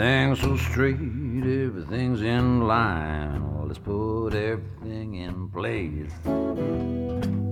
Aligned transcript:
Everything's 0.00 0.40
so 0.40 0.56
straight, 0.56 0.94
everything's 0.94 2.22
in 2.22 2.66
line. 2.66 3.42
Well, 3.52 3.66
let's 3.66 3.78
put 3.78 4.30
everything 4.32 5.16
in 5.16 5.50
place. 5.50 6.10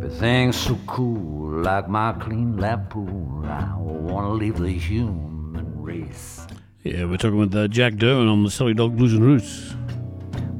Everything's 0.03 0.57
so 0.57 0.79
cool, 0.87 1.61
like 1.61 1.91
my 1.91 2.15
clean 2.15 2.57
lap 2.57 2.89
pool. 2.89 3.45
I 3.45 3.75
wanna 3.77 4.31
leave 4.31 4.57
the 4.57 4.71
human 4.71 5.83
race. 5.83 6.47
Yeah, 6.85 7.05
we're 7.05 7.19
talking 7.19 7.37
with 7.37 7.55
uh, 7.55 7.69
Jack 7.69 7.93
Derwin 7.97 8.33
on 8.33 8.45
the 8.45 8.51
Salty 8.51 8.73
Dog 8.73 8.97
Blues 8.97 9.13
and 9.13 9.25
Roots. 9.25 9.75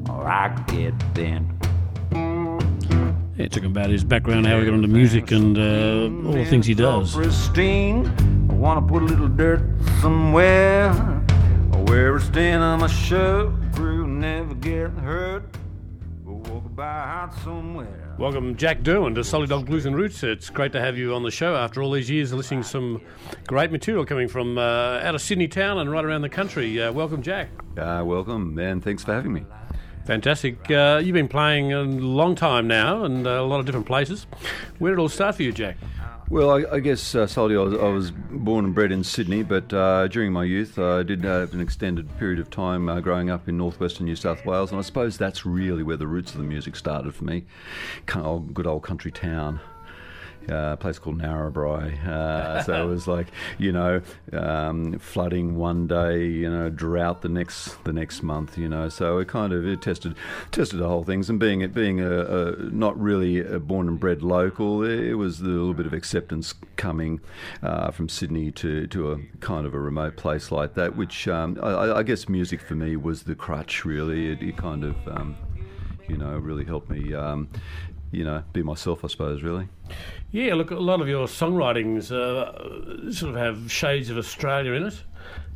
Or 0.09 0.27
I 0.29 0.49
get 0.67 0.93
bent. 1.15 1.47
Yeah, 3.35 3.47
talking 3.47 3.71
about 3.71 3.89
his 3.89 4.03
background, 4.03 4.45
how 4.45 4.59
he 4.59 4.65
got 4.65 4.75
into 4.75 4.87
music, 4.87 5.31
and 5.31 5.57
uh, 5.57 6.27
all 6.27 6.33
the 6.35 6.45
things 6.45 6.67
he 6.67 6.75
does. 6.75 7.15
Pristine. 7.15 8.05
I 8.47 8.53
wanna 8.53 8.83
put 8.83 9.01
a 9.01 9.05
little 9.05 9.27
dirt 9.27 9.63
somewhere. 10.01 11.18
A 11.99 12.19
stain 12.21 12.59
on 12.59 12.79
my 12.79 12.87
shirt, 12.87 13.51
crew 13.73 14.07
never 14.07 14.55
get 14.55 14.89
hurt. 14.91 15.43
We'll 16.23 16.37
walk 16.37 16.65
about 16.65 17.33
somewhere. 17.43 18.15
Welcome, 18.17 18.55
Jack 18.55 18.83
Derwin, 18.83 19.15
to 19.15 19.23
Salty 19.23 19.47
Dog 19.47 19.65
Blues 19.65 19.85
and 19.85 19.93
Roots. 19.93 20.23
It's 20.23 20.49
great 20.49 20.71
to 20.71 20.79
have 20.79 20.97
you 20.97 21.13
on 21.13 21.23
the 21.23 21.29
show 21.29 21.57
after 21.57 21.83
all 21.83 21.91
these 21.91 22.09
years 22.09 22.31
of 22.31 22.37
listening 22.37 22.63
to 22.63 22.67
some 22.67 23.01
great 23.47 23.69
material 23.69 24.05
coming 24.05 24.29
from 24.29 24.57
uh, 24.57 25.01
out 25.03 25.13
of 25.13 25.21
Sydney 25.21 25.49
town 25.49 25.77
and 25.77 25.91
right 25.91 26.05
around 26.05 26.21
the 26.21 26.29
country. 26.29 26.81
Uh, 26.81 26.89
welcome, 26.93 27.21
Jack. 27.21 27.49
Uh, 27.77 28.01
welcome, 28.05 28.57
and 28.57 28.81
thanks 28.81 29.03
for 29.03 29.13
having 29.13 29.33
me. 29.33 29.45
Fantastic. 30.05 30.71
Uh, 30.71 31.01
you've 31.03 31.13
been 31.13 31.27
playing 31.27 31.73
a 31.73 31.81
long 31.81 32.33
time 32.33 32.65
now 32.65 33.03
and 33.03 33.27
uh, 33.27 33.31
a 33.31 33.43
lot 33.43 33.59
of 33.59 33.65
different 33.65 33.85
places. 33.85 34.25
Where 34.79 34.91
did 34.93 34.99
it 34.99 35.01
all 35.01 35.09
start 35.09 35.35
for 35.35 35.43
you, 35.43 35.51
Jack? 35.51 35.75
Well, 36.29 36.51
I, 36.51 36.75
I 36.75 36.79
guess, 36.79 37.15
uh, 37.15 37.27
I 37.35 37.41
was, 37.43 37.73
I 37.73 37.87
was 37.87 38.11
born 38.11 38.65
and 38.65 38.75
bred 38.75 38.91
in 38.91 39.03
Sydney, 39.03 39.41
but 39.41 39.73
uh, 39.73 40.07
during 40.09 40.31
my 40.31 40.43
youth, 40.43 40.77
I 40.77 41.01
did 41.01 41.23
have 41.23 41.55
an 41.55 41.59
extended 41.59 42.07
period 42.19 42.37
of 42.37 42.51
time 42.51 42.87
uh, 42.87 42.99
growing 42.99 43.31
up 43.31 43.49
in 43.49 43.57
northwestern 43.57 44.05
New 44.05 44.15
South 44.15 44.45
Wales, 44.45 44.69
and 44.69 44.77
I 44.77 44.83
suppose 44.83 45.17
that's 45.17 45.43
really 45.43 45.81
where 45.81 45.97
the 45.97 46.05
roots 46.05 46.33
of 46.33 46.37
the 46.37 46.43
music 46.43 46.75
started 46.75 47.15
for 47.15 47.23
me. 47.23 47.45
Good 48.05 48.67
old 48.67 48.83
country 48.83 49.11
town. 49.11 49.59
Uh, 50.49 50.73
a 50.73 50.77
place 50.77 50.97
called 50.97 51.19
Narrabri. 51.19 52.05
Uh, 52.05 52.63
so 52.63 52.83
it 52.83 52.87
was 52.87 53.07
like, 53.07 53.27
you 53.57 53.71
know, 53.71 54.01
um, 54.33 54.97
flooding 54.99 55.57
one 55.57 55.87
day, 55.87 56.25
you 56.25 56.49
know, 56.49 56.69
drought 56.69 57.21
the 57.21 57.29
next 57.29 57.83
the 57.83 57.93
next 57.93 58.23
month, 58.23 58.57
you 58.57 58.67
know. 58.67 58.89
So 58.89 59.19
it 59.19 59.27
kind 59.27 59.53
of 59.53 59.65
it 59.65 59.81
tested 59.81 60.15
tested 60.51 60.79
the 60.79 60.87
whole 60.87 61.03
things. 61.03 61.29
And 61.29 61.39
being 61.39 61.61
it 61.61 61.73
being 61.73 61.99
a, 61.99 62.21
a 62.21 62.55
not 62.55 62.99
really 62.99 63.39
a 63.39 63.59
born 63.59 63.87
and 63.87 63.99
bred 63.99 64.23
local, 64.23 64.83
it 64.83 65.13
was 65.13 65.41
a 65.41 65.45
little 65.45 65.73
bit 65.73 65.85
of 65.85 65.93
acceptance 65.93 66.53
coming 66.75 67.21
uh, 67.61 67.91
from 67.91 68.09
Sydney 68.09 68.51
to 68.53 68.87
to 68.87 69.11
a 69.11 69.19
kind 69.39 69.65
of 69.65 69.73
a 69.73 69.79
remote 69.79 70.17
place 70.17 70.51
like 70.51 70.73
that. 70.75 70.95
Which 70.95 71.27
um, 71.27 71.59
I, 71.61 71.97
I, 71.97 72.03
guess 72.03 72.27
music 72.27 72.61
for 72.61 72.75
me 72.75 72.95
was 72.95 73.23
the 73.23 73.35
crutch. 73.35 73.85
Really, 73.85 74.31
it, 74.31 74.41
it 74.41 74.57
kind 74.57 74.83
of. 74.83 74.95
Um, 75.07 75.37
you 76.09 76.17
know, 76.17 76.35
really 76.37 76.65
helped 76.65 76.89
me, 76.89 77.13
um, 77.13 77.47
you 78.11 78.23
know, 78.23 78.43
be 78.53 78.63
myself, 78.63 79.03
I 79.03 79.07
suppose, 79.07 79.43
really. 79.43 79.67
Yeah, 80.31 80.55
look, 80.55 80.71
a 80.71 80.75
lot 80.75 81.01
of 81.01 81.07
your 81.07 81.27
songwritings 81.27 82.11
uh, 82.11 83.11
sort 83.11 83.35
of 83.35 83.37
have 83.37 83.71
shades 83.71 84.09
of 84.09 84.17
Australia 84.17 84.73
in 84.73 84.83
it. 84.83 85.03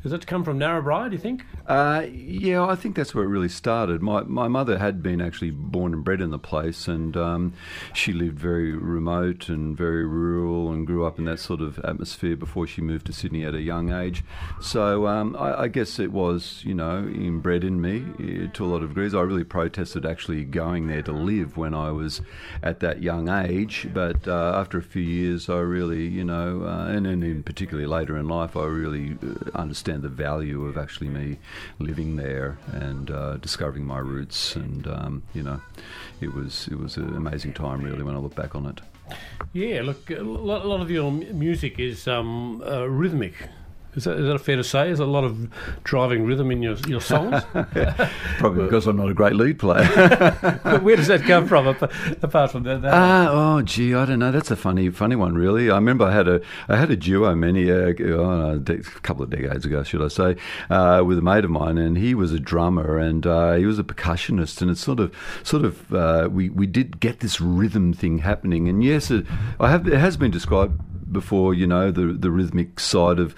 Does 0.03 0.11
that 0.11 0.27
come 0.27 0.43
from 0.43 0.59
Narrabri, 0.59 1.09
do 1.09 1.15
you 1.15 1.21
think? 1.21 1.45
Uh, 1.65 2.05
yeah, 2.11 2.65
I 2.65 2.75
think 2.75 2.97
that's 2.97 3.15
where 3.15 3.23
it 3.23 3.29
really 3.29 3.47
started. 3.47 4.01
My 4.01 4.23
my 4.23 4.49
mother 4.49 4.77
had 4.77 5.01
been 5.01 5.21
actually 5.21 5.51
born 5.51 5.93
and 5.93 6.03
bred 6.03 6.19
in 6.19 6.29
the 6.29 6.37
place, 6.37 6.89
and 6.89 7.15
um, 7.15 7.53
she 7.93 8.11
lived 8.11 8.37
very 8.37 8.73
remote 8.73 9.47
and 9.47 9.77
very 9.77 10.05
rural, 10.05 10.73
and 10.73 10.85
grew 10.85 11.05
up 11.05 11.19
in 11.19 11.25
that 11.25 11.39
sort 11.39 11.61
of 11.61 11.79
atmosphere 11.79 12.35
before 12.35 12.67
she 12.67 12.81
moved 12.81 13.05
to 13.05 13.13
Sydney 13.13 13.45
at 13.45 13.55
a 13.55 13.61
young 13.61 13.93
age. 13.93 14.25
So 14.59 15.07
um, 15.07 15.37
I, 15.37 15.61
I, 15.61 15.67
guess 15.69 15.99
it 15.99 16.11
was, 16.11 16.61
you 16.65 16.73
know, 16.73 16.97
inbred 16.97 17.63
in 17.63 17.79
me 17.79 18.03
eh, 18.19 18.47
to 18.51 18.65
a 18.65 18.67
lot 18.67 18.83
of 18.83 18.89
degrees. 18.89 19.15
I 19.15 19.21
really 19.21 19.45
protested 19.45 20.05
actually 20.05 20.43
going 20.43 20.87
there 20.87 21.01
to 21.03 21.13
live 21.13 21.55
when 21.55 21.73
I 21.73 21.91
was 21.91 22.21
at 22.61 22.81
that 22.81 23.01
young 23.01 23.29
age, 23.29 23.87
but 23.93 24.27
uh, 24.27 24.51
after 24.59 24.77
a 24.77 24.83
few 24.83 25.01
years, 25.01 25.47
I 25.47 25.59
really, 25.59 26.05
you 26.07 26.25
know, 26.25 26.63
uh, 26.65 26.87
and, 26.87 27.07
in 27.07 27.43
particularly 27.43 27.87
later 27.87 28.17
in 28.17 28.27
life, 28.27 28.57
I 28.57 28.65
really 28.65 29.17
uh, 29.23 29.61
understand 29.93 30.03
the 30.03 30.23
value 30.23 30.65
of 30.65 30.77
actually 30.77 31.09
me 31.09 31.37
living 31.79 32.15
there 32.15 32.57
and 32.71 33.11
uh, 33.11 33.37
discovering 33.37 33.85
my 33.85 33.99
roots. 33.99 34.55
And 34.55 34.87
um, 34.87 35.23
you 35.33 35.43
know, 35.43 35.61
it 36.21 36.33
was 36.33 36.67
it 36.71 36.77
was 36.77 36.97
an 36.97 37.15
amazing 37.15 37.53
time 37.53 37.81
really 37.81 38.03
when 38.03 38.15
I 38.15 38.19
look 38.19 38.35
back 38.35 38.55
on 38.55 38.65
it. 38.65 38.81
Yeah, 39.53 39.81
look, 39.83 40.09
a 40.09 40.21
lot 40.21 40.81
of 40.81 40.89
your 40.89 41.11
music 41.11 41.79
is 41.79 42.07
um, 42.07 42.61
uh, 42.65 42.85
rhythmic. 42.85 43.33
Is 43.95 44.05
that, 44.05 44.17
is 44.17 44.25
that 44.25 44.39
fair 44.39 44.55
to 44.55 44.63
say? 44.63 44.89
Is 44.89 44.99
a 44.99 45.05
lot 45.05 45.23
of 45.23 45.49
driving 45.83 46.25
rhythm 46.25 46.49
in 46.49 46.63
your 46.63 46.75
your 46.87 47.01
songs? 47.01 47.43
Probably 48.39 48.63
because 48.63 48.87
I'm 48.87 48.97
not 48.97 49.09
a 49.09 49.13
great 49.13 49.35
lead 49.35 49.59
player. 49.59 49.85
Where 50.81 50.95
does 50.95 51.07
that 51.07 51.21
come 51.21 51.47
from? 51.47 51.67
Apart 51.67 52.51
from 52.51 52.63
that? 52.63 52.81
that 52.81 52.93
uh, 52.93 53.29
oh, 53.31 53.61
gee, 53.61 53.93
I 53.93 54.05
don't 54.05 54.19
know. 54.19 54.31
That's 54.31 54.49
a 54.49 54.55
funny, 54.55 54.89
funny 54.89 55.15
one, 55.15 55.35
really. 55.35 55.69
I 55.69 55.75
remember 55.75 56.05
I 56.05 56.13
had 56.13 56.27
a 56.27 56.41
I 56.67 56.77
had 56.77 56.89
a 56.89 56.95
duo 56.95 57.35
many 57.35 57.69
uh, 57.71 57.93
oh, 57.99 58.63
a 58.67 58.77
couple 59.01 59.23
of 59.23 59.29
decades 59.29 59.65
ago, 59.65 59.83
should 59.83 60.01
I 60.01 60.07
say, 60.07 60.37
uh, 60.71 61.03
with 61.05 61.19
a 61.19 61.21
mate 61.21 61.45
of 61.45 61.51
mine, 61.51 61.77
and 61.77 61.97
he 61.97 62.15
was 62.15 62.31
a 62.31 62.39
drummer 62.39 62.97
and 62.97 63.27
uh, 63.27 63.53
he 63.53 63.65
was 63.65 63.77
a 63.77 63.83
percussionist, 63.83 64.61
and 64.61 64.71
it's 64.71 64.81
sort 64.81 64.99
of 64.99 65.13
sort 65.43 65.63
of 65.65 65.93
uh, 65.93 66.29
we 66.31 66.49
we 66.49 66.65
did 66.65 66.99
get 66.99 67.19
this 67.19 67.39
rhythm 67.39 67.93
thing 67.93 68.19
happening, 68.19 68.67
and 68.67 68.83
yes, 68.83 69.11
it, 69.11 69.25
I 69.59 69.69
have 69.69 69.87
it 69.87 69.99
has 69.99 70.17
been 70.17 70.31
described 70.31 70.79
before, 71.11 71.53
you 71.53 71.67
know, 71.67 71.91
the 71.91 72.13
the 72.13 72.31
rhythmic 72.31 72.79
side 72.79 73.19
of. 73.19 73.35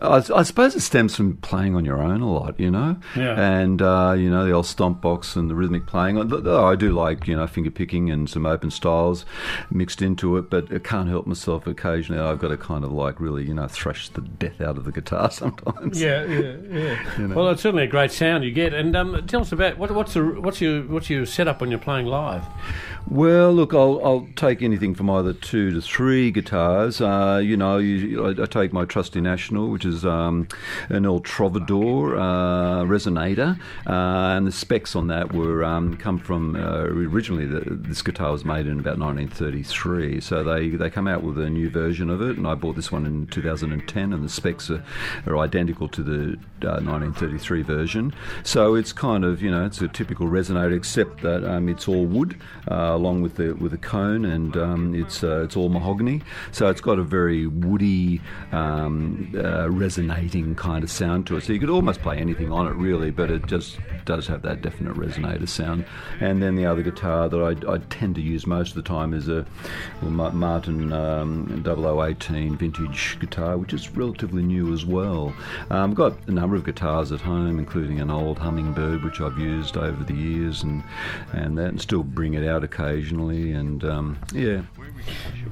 I, 0.00 0.22
I, 0.34 0.42
suppose 0.42 0.76
it 0.76 0.80
stems 0.80 1.16
from 1.16 1.38
playing 1.38 1.74
on 1.74 1.84
your 1.84 2.00
own 2.00 2.20
a 2.20 2.30
lot, 2.30 2.58
you 2.60 2.70
know, 2.70 2.96
yeah. 3.16 3.34
and 3.40 3.82
uh, 3.82 4.14
you 4.16 4.30
know 4.30 4.44
the 4.44 4.52
old 4.52 4.66
stomp 4.66 5.00
box 5.00 5.34
and 5.36 5.50
the 5.50 5.54
rhythmic 5.54 5.86
playing. 5.86 6.18
I 6.18 6.74
do 6.76 6.92
like 6.92 7.26
you 7.26 7.36
know 7.36 7.46
finger 7.46 7.70
picking 7.70 8.10
and 8.10 8.28
some 8.28 8.46
open 8.46 8.70
styles 8.70 9.24
mixed 9.70 10.02
into 10.02 10.36
it, 10.36 10.50
but 10.50 10.72
I 10.72 10.78
can't 10.78 11.08
help 11.08 11.26
myself. 11.26 11.66
Occasionally, 11.66 12.20
I've 12.20 12.38
got 12.38 12.48
to 12.48 12.56
kind 12.56 12.84
of 12.84 12.92
like 12.92 13.20
really 13.20 13.44
you 13.46 13.54
know 13.54 13.66
thrash 13.68 14.08
the 14.10 14.20
death 14.20 14.60
out 14.60 14.76
of 14.76 14.84
the 14.84 14.92
guitar 14.92 15.30
sometimes. 15.32 16.00
Yeah, 16.00 16.24
yeah, 16.24 16.56
yeah. 16.70 17.18
you 17.18 17.28
know? 17.28 17.34
Well, 17.34 17.48
it's 17.50 17.62
certainly 17.62 17.84
a 17.84 17.88
great 17.88 18.12
sound 18.12 18.44
you 18.44 18.52
get. 18.52 18.74
And 18.74 18.94
um, 18.96 19.26
tell 19.26 19.40
us 19.40 19.52
about 19.52 19.78
what, 19.78 19.90
what's 19.90 20.14
the 20.14 20.24
what's 20.24 20.60
your 20.60 20.82
what's 20.82 21.10
your 21.10 21.26
setup 21.26 21.60
when 21.60 21.70
you're 21.70 21.80
playing 21.80 22.06
live? 22.06 22.44
Well, 23.10 23.52
look, 23.54 23.72
I'll, 23.72 24.00
I'll 24.04 24.28
take 24.36 24.62
anything 24.62 24.94
from 24.94 25.08
either 25.08 25.32
two 25.32 25.70
to 25.72 25.80
three 25.80 26.30
guitars. 26.30 27.00
Uh, 27.08 27.38
you 27.38 27.56
know, 27.56 27.78
you, 27.78 28.26
I, 28.26 28.42
I, 28.42 28.46
take 28.46 28.70
my 28.70 28.84
trusty 28.84 29.22
National, 29.22 29.68
which 29.68 29.86
is 29.86 30.04
um, 30.04 30.46
an 30.90 31.06
El 31.06 31.20
Trovador 31.20 32.18
uh, 32.18 32.84
resonator, 32.84 33.58
uh, 33.86 34.36
and 34.36 34.46
the 34.46 34.52
specs 34.52 34.94
on 34.94 35.06
that 35.06 35.32
were 35.32 35.64
um, 35.64 35.96
come 35.96 36.18
from 36.18 36.54
uh, 36.54 36.82
originally 36.82 37.46
the, 37.46 37.60
this 37.60 38.02
guitar 38.02 38.32
was 38.32 38.44
made 38.44 38.66
in 38.66 38.78
about 38.78 38.98
1933, 38.98 40.20
so 40.20 40.44
they 40.44 40.68
they 40.68 40.90
come 40.90 41.08
out 41.08 41.22
with 41.22 41.38
a 41.38 41.48
new 41.48 41.70
version 41.70 42.10
of 42.10 42.20
it, 42.20 42.36
and 42.36 42.46
I 42.46 42.54
bought 42.54 42.76
this 42.76 42.92
one 42.92 43.06
in 43.06 43.26
2010, 43.28 44.12
and 44.12 44.22
the 44.22 44.28
specs 44.28 44.68
are, 44.68 44.84
are 45.26 45.38
identical 45.38 45.88
to 45.88 46.02
the 46.02 46.38
1933 46.60 47.60
uh, 47.60 47.64
version. 47.64 48.12
So 48.42 48.74
it's 48.74 48.92
kind 48.92 49.24
of 49.24 49.40
you 49.40 49.50
know 49.50 49.64
it's 49.64 49.80
a 49.80 49.88
typical 49.88 50.26
resonator, 50.26 50.76
except 50.76 51.22
that 51.22 51.42
um, 51.42 51.70
it's 51.70 51.88
all 51.88 52.04
wood. 52.04 52.38
Along 52.66 53.22
with 53.22 53.36
the 53.36 53.54
with 53.54 53.72
the 53.72 53.78
cone, 53.78 54.26
and 54.26 54.54
um, 54.58 54.94
it's 54.94 55.22
it's 55.22 55.56
all 55.56 55.70
mahogany. 55.70 56.20
So 56.52 56.68
it's 56.68 56.82
got 56.82 56.97
a 56.98 57.04
very 57.04 57.46
woody, 57.46 58.20
um, 58.52 59.32
uh, 59.36 59.70
resonating 59.70 60.54
kind 60.54 60.84
of 60.84 60.90
sound 60.90 61.26
to 61.28 61.36
it. 61.36 61.44
So 61.44 61.52
you 61.52 61.60
could 61.60 61.70
almost 61.70 62.02
play 62.02 62.18
anything 62.18 62.52
on 62.52 62.66
it, 62.66 62.74
really, 62.74 63.10
but 63.10 63.30
it 63.30 63.46
just 63.46 63.78
does 64.04 64.26
have 64.26 64.42
that 64.42 64.62
definite 64.62 64.94
resonator 64.94 65.48
sound. 65.48 65.84
And 66.20 66.42
then 66.42 66.56
the 66.56 66.66
other 66.66 66.82
guitar 66.82 67.28
that 67.28 67.38
I, 67.38 67.72
I 67.72 67.78
tend 67.90 68.14
to 68.16 68.20
use 68.20 68.46
most 68.46 68.70
of 68.70 68.76
the 68.76 68.82
time 68.82 69.14
is 69.14 69.28
a 69.28 69.46
Martin 70.02 70.92
um, 70.92 71.62
0018 71.64 72.56
vintage 72.56 73.18
guitar, 73.20 73.56
which 73.56 73.72
is 73.72 73.90
relatively 73.90 74.42
new 74.42 74.72
as 74.72 74.84
well. 74.84 75.34
Um, 75.70 75.90
I've 75.90 75.96
got 75.96 76.28
a 76.28 76.30
number 76.30 76.56
of 76.56 76.64
guitars 76.64 77.12
at 77.12 77.20
home, 77.20 77.58
including 77.58 78.00
an 78.00 78.10
old 78.10 78.38
Hummingbird, 78.38 79.04
which 79.04 79.20
I've 79.20 79.38
used 79.38 79.76
over 79.76 80.02
the 80.04 80.14
years, 80.14 80.62
and 80.62 80.82
and 81.32 81.56
that, 81.58 81.68
and 81.68 81.80
still 81.80 82.02
bring 82.02 82.34
it 82.34 82.46
out 82.46 82.64
occasionally, 82.64 83.52
and 83.52 83.84
um, 83.84 84.18
yeah. 84.32 84.62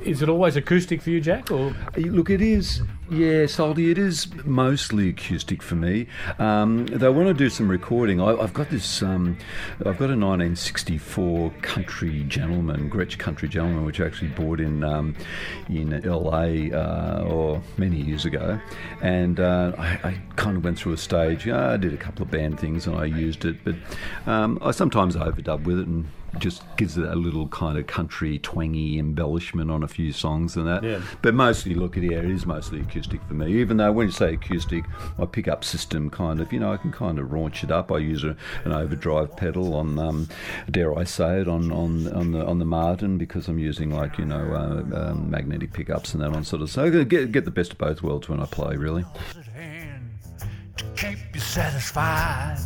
Is 0.03 0.23
it 0.23 0.29
always 0.29 0.57
acoustic 0.57 1.03
for 1.03 1.11
you, 1.11 1.21
Jack? 1.21 1.51
Or 1.51 1.75
look, 1.97 2.31
it 2.31 2.41
is. 2.41 2.83
Yeah, 3.09 3.47
Salty, 3.47 3.93
it 3.93 3.99
is 3.99 4.27
mostly 4.45 5.11
acoustic 5.11 5.63
for 5.63 5.77
me. 5.77 6.09
Um, 6.41 6.87
though 6.87 7.13
when 7.13 7.29
I 7.29 7.33
do 7.33 7.49
some 7.49 7.69
recording, 7.69 8.21
I, 8.21 8.35
have 8.35 8.53
got 8.53 8.69
this. 8.69 9.01
Um, 9.01 9.39
I've 9.79 9.97
got 9.99 10.11
a 10.11 10.19
1964 10.19 11.51
Country 11.63 12.25
Gentleman, 12.25 12.91
Gretsch 12.91 13.17
Country 13.17 13.49
Gentleman, 13.49 13.85
which 13.85 14.01
I 14.01 14.07
actually 14.07 14.31
bought 14.31 14.59
in 14.59 14.83
um, 14.83 15.15
in 15.69 15.91
LA 16.03 16.77
uh, 16.77 17.25
or 17.29 17.63
many 17.77 17.97
years 17.97 18.25
ago, 18.25 18.59
and 19.01 19.39
uh, 19.39 19.73
I, 19.79 19.87
I, 20.03 20.21
kind 20.35 20.57
of 20.57 20.65
went 20.65 20.77
through 20.77 20.95
a 20.95 20.99
stage. 20.99 21.49
I 21.49 21.77
did 21.77 21.95
a 21.95 21.97
couple 21.97 22.23
of 22.23 22.31
band 22.33 22.59
things 22.59 22.89
and 22.89 22.97
I 22.97 23.05
used 23.05 23.45
it, 23.45 23.57
but 23.65 23.77
um, 24.27 24.59
I 24.61 24.73
sometimes 24.73 25.15
overdub 25.15 25.63
with 25.63 25.79
it 25.79 25.87
and 25.87 26.09
just 26.39 26.63
gives 26.77 26.97
it 26.97 27.07
a 27.07 27.15
little 27.15 27.49
kind 27.49 27.79
of 27.79 27.87
country 27.87 28.39
twangy 28.39 28.99
embellishment 28.99 29.71
on 29.71 29.83
a 29.83 29.89
few 29.89 30.13
songs 30.13 30.57
and 30.57 30.67
that. 30.67 30.83
Yeah. 30.83 31.01
But 31.23 31.35
mostly, 31.35 31.75
look 31.75 31.97
at 31.97 32.05
it, 32.05 32.13
it 32.13 32.31
is 32.31 32.47
mostly 32.47 32.81
acoustic 32.81 33.23
for 33.25 33.35
me. 33.35 33.53
Even 33.55 33.77
though 33.77 33.93
when 33.93 34.07
you 34.07 34.13
say 34.13 34.35
acoustic, 34.35 34.85
my 35.19 35.27
pickup 35.27 35.65
system 35.65 36.11
kind 36.11 36.41
of, 36.41 36.53
you 36.53 36.61
know, 36.61 36.73
I 36.73 36.77
can 36.77 36.93
kind 36.93 37.19
of 37.19 37.29
raunch 37.29 37.65
it 37.65 37.71
up. 37.71 37.91
I 37.91 37.99
use 37.99 38.25
a, 38.25 38.37
an 38.65 38.73
overdrive 38.73 39.37
pedal 39.37 39.75
on, 39.75 39.99
um, 39.99 40.29
dare 40.71 40.97
I 40.97 41.05
say 41.05 41.41
it, 41.41 41.49
on, 41.49 41.73
on 41.73 42.07
on 42.13 42.33
the 42.33 42.45
on 42.45 42.59
the 42.59 42.65
Martin 42.65 43.19
because 43.19 43.49
I'm 43.49 43.59
using 43.59 43.91
like 43.91 44.19
you 44.19 44.25
know 44.25 44.37
uh, 44.37 45.11
um, 45.11 45.31
magnetic 45.31 45.73
pickups 45.73 46.15
and 46.15 46.23
that 46.23 46.33
on 46.33 46.45
sort 46.45 46.63
of. 46.63 46.71
So 46.71 46.85
I 46.85 47.05
get 47.05 47.33
get 47.33 47.45
the 47.45 47.51
best 47.51 47.73
of 47.73 47.79
both 47.79 48.03
worlds 48.03 48.29
when 48.29 48.41
I 48.41 48.47
play, 48.47 48.77
really. 48.77 49.05
To 50.77 50.85
keep 50.97 51.19
you 51.35 51.41
satisfied. 51.41 52.59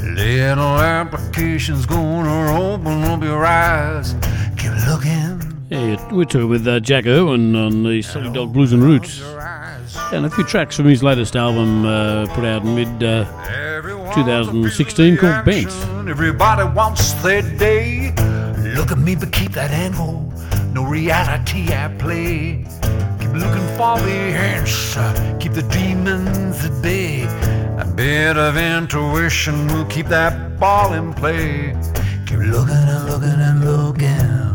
Little 0.00 0.78
applications 0.78 1.84
gonna 1.84 2.58
open 2.58 3.04
up 3.04 3.22
your 3.22 3.44
eyes. 3.44 4.14
Keep 4.56 4.72
looking. 4.88 5.66
Yeah, 5.68 6.12
we're 6.12 6.24
talking 6.24 6.48
with 6.48 6.66
uh, 6.66 6.80
Jack 6.80 7.04
Derwin 7.04 7.54
on 7.54 7.82
the 7.82 8.02
Salty 8.02 8.30
Dog 8.32 8.52
Blues 8.52 8.72
and 8.72 8.82
Roots. 8.82 9.22
And 10.12 10.24
a 10.24 10.30
few 10.30 10.44
tracks 10.44 10.76
from 10.76 10.86
his 10.86 11.02
latest 11.02 11.36
album 11.36 11.84
uh, 11.84 12.26
put 12.34 12.44
out 12.44 12.62
in 12.62 12.74
mid 12.74 13.02
uh, 13.02 13.24
2016 14.14 15.16
called 15.18 15.44
Bent. 15.44 15.68
Everybody 16.08 16.64
wants 16.74 17.12
their 17.22 17.42
day. 17.42 18.12
Look 18.74 18.90
at 18.90 18.98
me, 18.98 19.14
but 19.14 19.32
keep 19.32 19.52
that 19.52 19.70
angle. 19.70 20.32
No 20.72 20.84
reality 20.84 21.72
I 21.72 21.88
play. 21.98 22.64
Looking 23.32 23.68
for 23.76 23.98
the 24.00 24.18
answer. 24.54 25.38
Keep 25.40 25.52
the 25.52 25.62
demons 25.62 26.64
at 26.64 26.82
bay. 26.82 27.22
A 27.78 27.84
bit 27.84 28.36
of 28.36 28.56
intuition 28.56 29.66
will 29.68 29.86
keep 29.86 30.06
that 30.06 30.58
ball 30.58 30.92
in 30.94 31.14
play. 31.14 31.76
Keep 32.26 32.40
looking 32.40 32.74
and 32.74 33.04
looking 33.06 33.40
and 33.48 33.64
looking. 33.64 34.50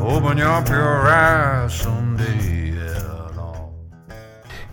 Open 0.00 0.40
up 0.40 0.68
your 0.68 1.08
eyes 1.08 1.74
someday. 1.74 2.59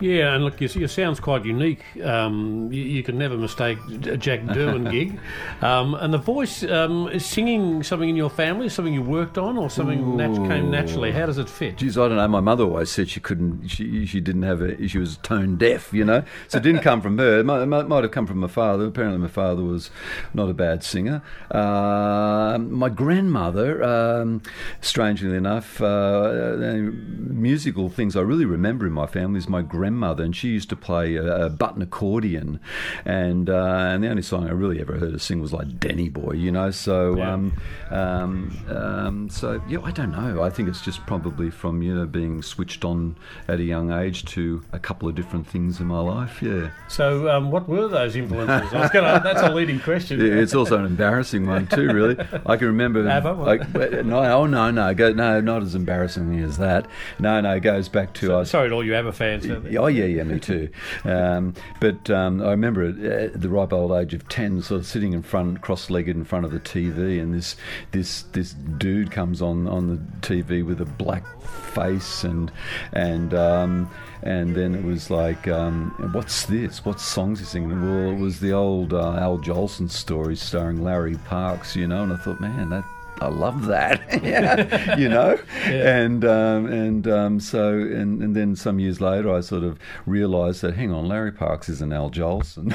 Yeah, 0.00 0.34
and 0.34 0.44
look, 0.44 0.60
your, 0.60 0.70
your 0.70 0.88
sound's 0.88 1.20
quite 1.20 1.44
unique. 1.44 1.80
Um, 2.02 2.72
you, 2.72 2.82
you 2.82 3.02
can 3.02 3.18
never 3.18 3.36
mistake 3.36 3.78
a 4.06 4.16
Jack 4.16 4.40
Derwin 4.40 4.90
gig. 4.90 5.18
Um, 5.60 5.94
and 5.94 6.12
the 6.14 6.18
voice, 6.18 6.62
um, 6.64 7.08
is 7.08 7.26
singing 7.26 7.82
something 7.82 8.08
in 8.08 8.16
your 8.16 8.30
family, 8.30 8.68
something 8.68 8.94
you 8.94 9.02
worked 9.02 9.38
on, 9.38 9.56
or 9.58 9.70
something 9.70 10.16
nat- 10.16 10.34
came 10.48 10.70
naturally? 10.70 11.12
How 11.12 11.26
does 11.26 11.38
it 11.38 11.48
fit? 11.48 11.76
Geez, 11.78 11.98
I 11.98 12.08
don't 12.08 12.16
know. 12.16 12.28
My 12.28 12.40
mother 12.40 12.64
always 12.64 12.90
said 12.90 13.08
she 13.08 13.20
couldn't. 13.20 13.68
She 13.68 14.06
she 14.06 14.20
didn't 14.20 14.42
have 14.42 14.60
a. 14.60 14.88
She 14.88 14.98
was 14.98 15.16
tone 15.18 15.56
deaf, 15.56 15.92
you 15.92 16.04
know. 16.04 16.22
So 16.48 16.58
it 16.58 16.62
didn't 16.62 16.82
come 16.82 17.00
from 17.00 17.18
her. 17.18 17.40
It 17.40 17.44
might, 17.44 17.62
it 17.62 17.66
might 17.66 17.88
might 17.88 18.04
have 18.04 18.12
come 18.12 18.26
from 18.26 18.38
my 18.38 18.48
father. 18.48 18.86
Apparently, 18.86 19.18
my 19.18 19.28
father 19.28 19.62
was 19.62 19.90
not 20.34 20.48
a 20.48 20.54
bad 20.54 20.84
singer. 20.84 21.22
Uh, 21.50 22.58
my 22.58 22.88
grandmother, 22.88 23.82
um, 23.82 24.42
strangely 24.80 25.36
enough, 25.36 25.80
uh, 25.80 26.56
musical 26.56 27.88
things 27.88 28.16
I 28.16 28.20
really 28.20 28.44
remember 28.44 28.86
in 28.86 28.92
my 28.92 29.06
family 29.06 29.38
is 29.38 29.48
my 29.48 29.62
grandmother, 29.62 29.87
and 29.88 30.34
she 30.36 30.48
used 30.48 30.68
to 30.70 30.76
play 30.76 31.16
a, 31.16 31.46
a 31.46 31.50
button 31.50 31.82
accordion, 31.82 32.60
and 33.04 33.48
uh, 33.50 33.88
and 33.92 34.04
the 34.04 34.08
only 34.08 34.22
song 34.22 34.46
I 34.46 34.52
really 34.52 34.80
ever 34.80 34.98
heard 34.98 35.12
her 35.12 35.18
sing 35.18 35.40
was 35.40 35.52
like 35.52 35.80
Danny 35.80 36.08
Boy, 36.08 36.32
you 36.32 36.50
know. 36.52 36.70
So 36.70 37.16
Yeah. 37.16 37.32
um, 37.32 37.52
um, 37.90 38.58
um, 38.68 39.28
so 39.30 39.62
yeah, 39.68 39.78
I 39.82 39.90
don't 39.90 40.12
know. 40.12 40.42
I 40.42 40.50
think 40.50 40.68
it's 40.68 40.82
just 40.82 41.04
probably 41.06 41.50
from 41.50 41.82
you 41.82 41.94
know 41.94 42.06
being 42.06 42.42
switched 42.42 42.84
on 42.84 43.16
at 43.48 43.60
a 43.60 43.64
young 43.64 43.90
age 43.92 44.24
to 44.26 44.62
a 44.72 44.78
couple 44.78 45.08
of 45.08 45.14
different 45.14 45.46
things 45.46 45.80
in 45.80 45.86
my 45.86 46.00
life. 46.00 46.42
Yeah, 46.42 46.70
So, 46.88 47.28
um, 47.28 47.50
what 47.50 47.68
were 47.68 47.88
those 47.88 48.16
influences? 48.16 48.70
Gonna, 48.92 49.20
that's 49.22 49.42
a 49.42 49.52
leading 49.52 49.80
question. 49.80 50.20
Yeah, 50.20 50.34
it's 50.34 50.54
also 50.54 50.78
an 50.78 50.84
embarrassing 50.86 51.46
one 51.46 51.66
too. 51.66 51.88
Really, 51.92 52.16
I 52.46 52.56
can 52.56 52.66
remember. 52.68 52.98
Like, 53.38 53.72
no, 54.04 54.22
oh 54.24 54.46
no, 54.46 54.70
no, 54.70 54.94
go, 54.94 55.12
no, 55.12 55.40
not 55.40 55.62
as 55.62 55.74
embarrassingly 55.74 56.42
as 56.42 56.58
that. 56.58 56.86
No, 57.18 57.40
no, 57.40 57.54
it 57.56 57.60
goes 57.60 57.88
back 57.88 58.12
to 58.14 58.30
was 58.30 58.50
Sorry 58.50 58.68
to 58.68 58.74
all 58.74 58.84
you 58.84 58.94
ABBA 58.94 59.12
fans. 59.12 59.46
there. 59.46 59.60
Oh 59.78 59.86
yeah, 59.86 60.04
yeah, 60.04 60.24
me 60.24 60.40
too. 60.40 60.68
Um, 61.04 61.54
but 61.80 62.10
um, 62.10 62.42
I 62.42 62.50
remember 62.50 62.88
at, 62.88 62.98
at 62.98 63.40
the 63.40 63.48
ripe 63.48 63.72
old 63.72 63.92
age 63.92 64.14
of 64.14 64.28
ten, 64.28 64.60
sort 64.62 64.80
of 64.80 64.86
sitting 64.86 65.12
in 65.12 65.22
front, 65.22 65.60
cross-legged 65.60 66.16
in 66.16 66.24
front 66.24 66.44
of 66.44 66.50
the 66.50 66.60
TV, 66.60 67.20
and 67.20 67.34
this 67.34 67.56
this 67.92 68.22
this 68.32 68.52
dude 68.52 69.10
comes 69.10 69.40
on 69.40 69.66
on 69.68 69.88
the 69.88 69.96
TV 70.26 70.64
with 70.64 70.80
a 70.80 70.86
black 70.86 71.24
face, 71.40 72.24
and 72.24 72.50
and 72.92 73.32
um, 73.34 73.90
and 74.22 74.54
then 74.54 74.74
it 74.74 74.84
was 74.84 75.10
like, 75.10 75.46
um, 75.48 75.90
what's 76.12 76.46
this? 76.46 76.84
What 76.84 77.00
songs 77.00 77.38
he 77.38 77.44
singing? 77.44 77.70
Well, 77.70 78.10
it 78.10 78.18
was 78.18 78.40
the 78.40 78.52
old 78.52 78.92
uh, 78.92 79.14
Al 79.14 79.38
Jolson 79.38 79.90
story 79.90 80.36
starring 80.36 80.82
Larry 80.82 81.16
Parks, 81.16 81.76
you 81.76 81.86
know. 81.86 82.02
And 82.02 82.12
I 82.12 82.16
thought, 82.16 82.40
man, 82.40 82.70
that. 82.70 82.84
I 83.20 83.28
love 83.28 83.66
that, 83.66 84.22
Yeah, 84.22 84.96
you 84.96 85.08
know, 85.08 85.38
and 85.64 86.24
um, 86.24 86.66
and 86.66 87.08
um, 87.08 87.40
so 87.40 87.70
and, 87.72 88.22
and 88.22 88.36
then 88.36 88.54
some 88.56 88.78
years 88.78 89.00
later, 89.00 89.32
I 89.34 89.40
sort 89.40 89.64
of 89.64 89.78
realised 90.06 90.62
that 90.62 90.74
hang 90.74 90.92
on, 90.92 91.06
Larry 91.08 91.32
Parks 91.32 91.68
is 91.68 91.80
an 91.82 91.92
Al 91.92 92.10
Jolson. 92.10 92.72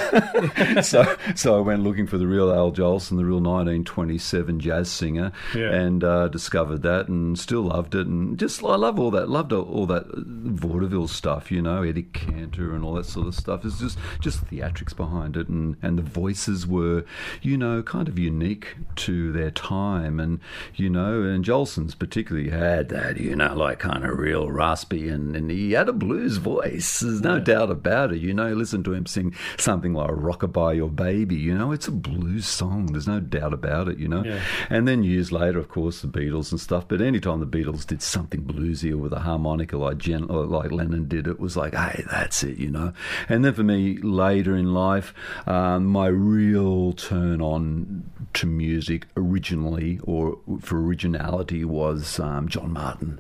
so 0.84 1.16
so 1.36 1.58
I 1.58 1.62
went 1.62 1.84
looking 1.84 2.08
for 2.08 2.18
the 2.18 2.28
real 2.28 2.52
Al 2.52 2.72
Jolson, 2.72 3.18
the 3.18 3.26
real 3.26 3.40
1927 3.40 4.60
jazz 4.60 4.90
singer, 4.90 5.32
Yeah. 5.56 5.72
and 5.72 6.04
uh, 6.04 6.28
discovered 6.28 6.82
that, 6.84 7.08
and 7.08 7.38
still 7.40 7.62
loved 7.64 7.96
it, 7.96 8.08
and 8.08 8.38
just 8.38 8.64
I 8.64 8.76
love 8.76 9.00
all 9.00 9.12
that, 9.12 9.30
loved 9.30 9.54
all, 9.54 9.64
all 9.64 9.86
that 9.88 10.06
vaudeville 10.16 11.08
stuff, 11.08 11.52
you 11.52 11.62
know, 11.62 11.84
Eddie 11.84 12.04
Cantor 12.04 12.76
and 12.76 12.84
all 12.84 12.94
that 12.96 13.06
sort 13.06 13.28
of 13.28 13.36
stuff. 13.36 13.66
It's 13.66 13.80
just 13.80 13.98
just 14.20 14.46
theatrics 14.48 14.96
behind 14.96 15.38
it, 15.38 15.48
and 15.48 15.78
and 15.82 15.98
the 15.98 16.04
voices 16.04 16.68
were, 16.68 17.06
you 17.42 17.58
know, 17.58 17.82
kind 17.84 18.08
of 18.08 18.20
unique 18.20 18.76
to 18.98 19.32
their 19.32 19.52
time, 19.52 20.20
and 20.20 20.33
you 20.76 20.90
know, 20.90 21.24
and 21.24 21.44
Jolson's 21.46 21.96
particularly 21.96 22.50
had 22.50 22.90
that, 22.90 23.18
you 23.18 23.36
know, 23.36 23.54
like 23.56 23.80
kind 23.80 24.04
of 24.06 24.18
real 24.18 24.50
raspy, 24.52 25.08
and, 25.10 25.36
and 25.36 25.50
he 25.52 25.72
had 25.74 25.90
a 25.90 25.94
blues 25.94 26.38
voice. 26.38 27.00
There's 27.00 27.22
no 27.22 27.40
doubt 27.40 27.70
about 27.72 28.12
it. 28.14 28.20
You 28.22 28.34
know, 28.34 28.54
listen 28.54 28.84
to 28.84 28.94
him 28.94 29.06
sing 29.06 29.34
something 29.58 29.94
like 29.94 30.10
"Rockabye 30.10 30.76
Your 30.78 30.90
Baby." 30.90 31.36
You 31.36 31.58
know, 31.58 31.72
it's 31.72 31.88
a 31.88 31.92
blues 31.92 32.46
song. 32.48 32.88
There's 32.88 33.08
no 33.08 33.20
doubt 33.20 33.54
about 33.54 33.88
it. 33.88 33.98
You 33.98 34.08
know, 34.08 34.24
Yeah. 34.24 34.40
and 34.70 34.88
then 34.88 35.04
years 35.04 35.32
later, 35.32 35.60
of 35.60 35.70
course, 35.70 36.02
the 36.02 36.08
Beatles 36.08 36.52
and 36.52 36.60
stuff. 36.60 36.88
But 36.88 37.02
anytime 37.02 37.40
the 37.40 37.46
Beatles 37.48 37.86
did 37.86 38.02
something 38.02 38.44
bluesy 38.44 38.92
or 38.92 38.98
with 38.98 39.14
a 39.14 39.20
harmonica 39.20 39.78
like 39.78 39.98
Jen, 39.98 40.24
or 40.26 40.46
like 40.46 40.72
Lennon 40.72 41.08
did, 41.08 41.28
it 41.28 41.40
was 41.40 41.56
like, 41.58 41.74
hey, 41.76 42.04
that's 42.12 42.44
it, 42.44 42.58
you 42.58 42.70
know. 42.70 42.94
And 43.30 43.44
then 43.44 43.54
for 43.54 43.64
me, 43.64 43.98
later 43.98 44.56
in 44.56 44.74
life, 44.74 45.14
um, 45.48 45.86
my 45.86 46.08
real 46.08 46.94
turn 46.94 47.42
on 47.42 48.04
to 48.34 48.46
music 48.48 49.08
originally, 49.18 50.00
or 50.04 50.23
for 50.62 50.78
originality, 50.84 51.64
was 51.66 52.20
um, 52.20 52.48
John 52.48 52.72
Martyn 52.74 53.20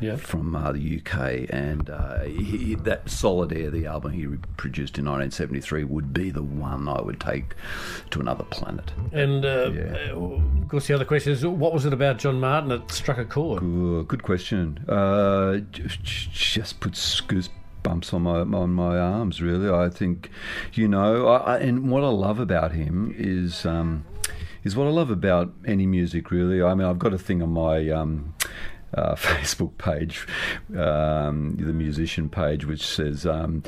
Yeah. 0.00 0.16
from 0.16 0.54
uh, 0.56 0.72
the 0.72 1.00
UK, 1.00 1.46
and 1.50 1.88
uh, 1.90 2.20
he, 2.24 2.74
that 2.76 3.08
Solid 3.10 3.52
Air, 3.52 3.70
the 3.70 3.86
album 3.86 4.12
he 4.12 4.26
produced 4.56 4.98
in 4.98 5.04
1973, 5.04 5.84
would 5.84 6.12
be 6.12 6.30
the 6.30 6.42
one 6.42 6.88
I 6.88 7.00
would 7.00 7.20
take 7.20 7.54
to 8.10 8.20
another 8.20 8.44
planet. 8.44 8.92
And 9.12 9.44
uh, 9.44 9.70
Yeah. 9.74 10.12
uh, 10.12 10.16
of 10.16 10.68
course, 10.68 10.86
the 10.86 10.94
other 10.94 11.04
question 11.04 11.32
is, 11.32 11.44
what 11.46 11.72
was 11.72 11.86
it 11.86 11.92
about 11.92 12.18
John 12.18 12.40
Martyn 12.40 12.68
that 12.70 12.90
struck 12.90 13.18
a 13.18 13.24
chord? 13.24 13.60
Good, 13.60 14.08
good 14.08 14.22
question. 14.22 14.78
Uh, 14.88 15.58
just 15.72 16.80
puts 16.80 17.20
goosebumps 17.22 18.12
on 18.14 18.22
my 18.22 18.40
on 18.58 18.70
my 18.72 18.98
arms. 18.98 19.40
Really, 19.40 19.70
I 19.70 19.88
think, 19.88 20.30
you 20.74 20.86
know, 20.88 21.26
I, 21.28 21.54
I, 21.54 21.58
and 21.58 21.90
what 21.90 22.04
I 22.04 22.08
love 22.08 22.38
about 22.40 22.72
him 22.72 23.14
is. 23.16 23.64
Um, 23.66 24.04
is 24.64 24.76
what 24.76 24.86
I 24.86 24.90
love 24.90 25.10
about 25.10 25.52
any 25.66 25.86
music, 25.86 26.30
really. 26.30 26.62
I 26.62 26.74
mean, 26.74 26.86
I've 26.86 26.98
got 26.98 27.14
a 27.14 27.18
thing 27.18 27.42
on 27.42 27.50
my 27.50 27.88
um, 27.90 28.34
uh, 28.94 29.14
Facebook 29.16 29.78
page, 29.78 30.26
um, 30.76 31.56
the 31.56 31.72
musician 31.72 32.28
page, 32.28 32.64
which 32.64 32.86
says 32.86 33.26
um, 33.26 33.62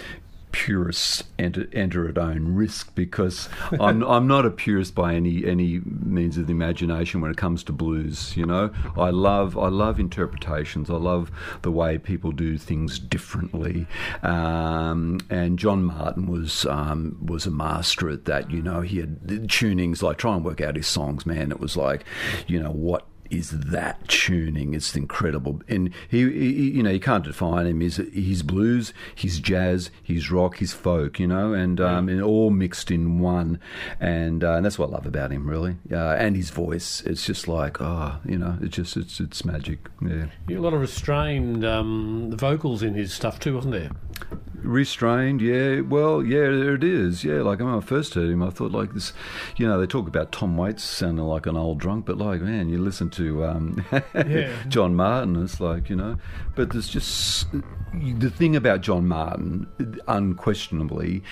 purists 0.53 1.25
enter, 1.39 1.67
enter 1.73 2.09
at 2.09 2.19
own 2.19 2.55
risk 2.55 2.95
because 2.95 3.49
I'm, 3.81 4.03
I'm 4.03 4.27
not 4.27 4.47
a 4.47 4.51
purist 4.51 4.95
by 4.95 5.15
any 5.15 5.45
any 5.45 5.81
means 5.85 6.39
of 6.39 6.47
the 6.47 6.53
imagination 6.53 7.21
when 7.21 7.31
it 7.31 7.37
comes 7.37 7.65
to 7.65 7.73
blues. 7.73 8.37
You 8.37 8.47
know, 8.47 8.71
I 8.97 9.11
love 9.11 9.59
I 9.59 9.69
love 9.69 9.99
interpretations. 9.99 10.91
I 10.91 10.95
love 10.95 11.31
the 11.63 11.71
way 11.71 11.99
people 11.99 12.33
do 12.33 12.59
things 12.59 12.99
differently. 12.99 13.87
Um, 14.23 15.21
and 15.31 15.59
John 15.59 15.85
Martyn 15.85 16.27
was 16.27 16.67
um, 16.67 17.19
was 17.25 17.47
a 17.47 17.51
master 17.51 18.09
at 18.11 18.27
that. 18.27 18.51
You 18.51 18.63
know, 18.63 18.83
he 18.83 18.99
had 18.99 19.27
tunings 19.27 20.03
like 20.03 20.19
try 20.19 20.37
and 20.37 20.45
work 20.45 20.61
out 20.61 20.77
his 20.77 20.87
songs. 20.87 21.27
Man, 21.27 21.51
it 21.51 21.61
was 21.61 21.77
like, 21.77 22.05
you 22.47 22.63
know, 22.63 22.71
what 22.71 23.07
is 23.33 23.51
that 23.51 24.07
tuning? 24.09 24.75
It's 24.75 24.95
incredible, 24.95 25.63
and 25.67 25.91
he, 26.09 26.31
he 26.31 26.71
you 26.73 26.83
know, 26.83 26.91
you 26.91 27.01
can't 27.01 27.25
define 27.25 27.67
him. 27.67 27.81
He's 27.81 27.97
he's 27.97 28.43
blues, 28.43 28.93
he's 29.15 29.41
jazz, 29.41 29.91
he's 30.03 30.31
rock, 30.31 30.59
he's 30.59 30.75
folk, 30.75 31.19
you 31.19 31.27
know, 31.27 31.55
and 31.55 31.81
um, 31.81 32.09
and 32.11 32.23
all 32.23 32.51
mixed 32.51 32.91
in 32.91 33.19
one, 33.21 33.59
and 33.99 34.45
uh, 34.45 34.53
and 34.55 34.65
that's 34.65 34.79
what 34.79 34.91
I 34.91 34.93
love 34.93 35.07
about 35.07 35.33
him, 35.33 35.49
really. 35.49 35.77
Uh, 35.91 36.15
and 36.19 36.37
his 36.37 36.51
voice, 36.51 37.01
it's 37.07 37.25
just 37.25 37.49
like, 37.49 37.81
oh, 37.81 38.19
you 38.27 38.37
know, 38.37 38.59
it's 38.61 38.77
just 38.77 38.97
it's 38.99 39.19
it's 39.19 39.45
magic. 39.45 39.89
Yeah. 40.03 40.27
A 40.51 40.61
lot 40.61 40.75
of 40.75 40.81
restrained 40.81 41.65
um, 41.65 42.37
vocals 42.37 42.83
in 42.83 42.95
his 42.95 43.15
stuff 43.15 43.41
too, 43.41 43.55
wasn't 43.55 43.73
there? 43.73 43.91
Restrained, 44.63 45.41
yeah. 45.41 45.81
Well, 45.81 46.23
yeah, 46.23 46.43
there 46.43 46.75
it 46.75 46.85
is. 46.85 47.25
Yeah, 47.25 47.43
like 47.43 47.59
when 47.59 47.69
I 47.75 47.81
first 47.81 48.15
heard 48.15 48.31
him, 48.31 48.43
I 48.43 48.51
thought 48.51 48.71
like 48.71 48.95
this. 48.95 49.13
You 49.57 49.67
know, 49.67 49.81
they 49.81 49.87
talk 49.87 50.07
about 50.07 50.31
Tom 50.31 50.57
Waits 50.57 50.85
sounding 50.85 51.25
like 51.25 51.47
an 51.47 51.57
old 51.57 51.79
drunk, 51.79 52.07
but 52.07 52.17
like, 52.17 52.41
man, 52.41 52.69
you 52.69 52.79
listen 52.79 53.11
to 53.11 53.45
um, 53.45 53.85
Yeah. 54.15 54.53
John 54.69 54.95
Martyn, 54.95 55.43
it's 55.43 55.59
like 55.61 55.91
you 55.91 55.97
know. 55.97 56.17
But 56.55 56.71
there's 56.71 56.89
just 56.89 57.47
the 57.93 58.31
thing 58.31 58.55
about 58.55 58.83
John 58.83 59.09
Martyn, 59.09 59.67
unquestionably. 60.07 61.23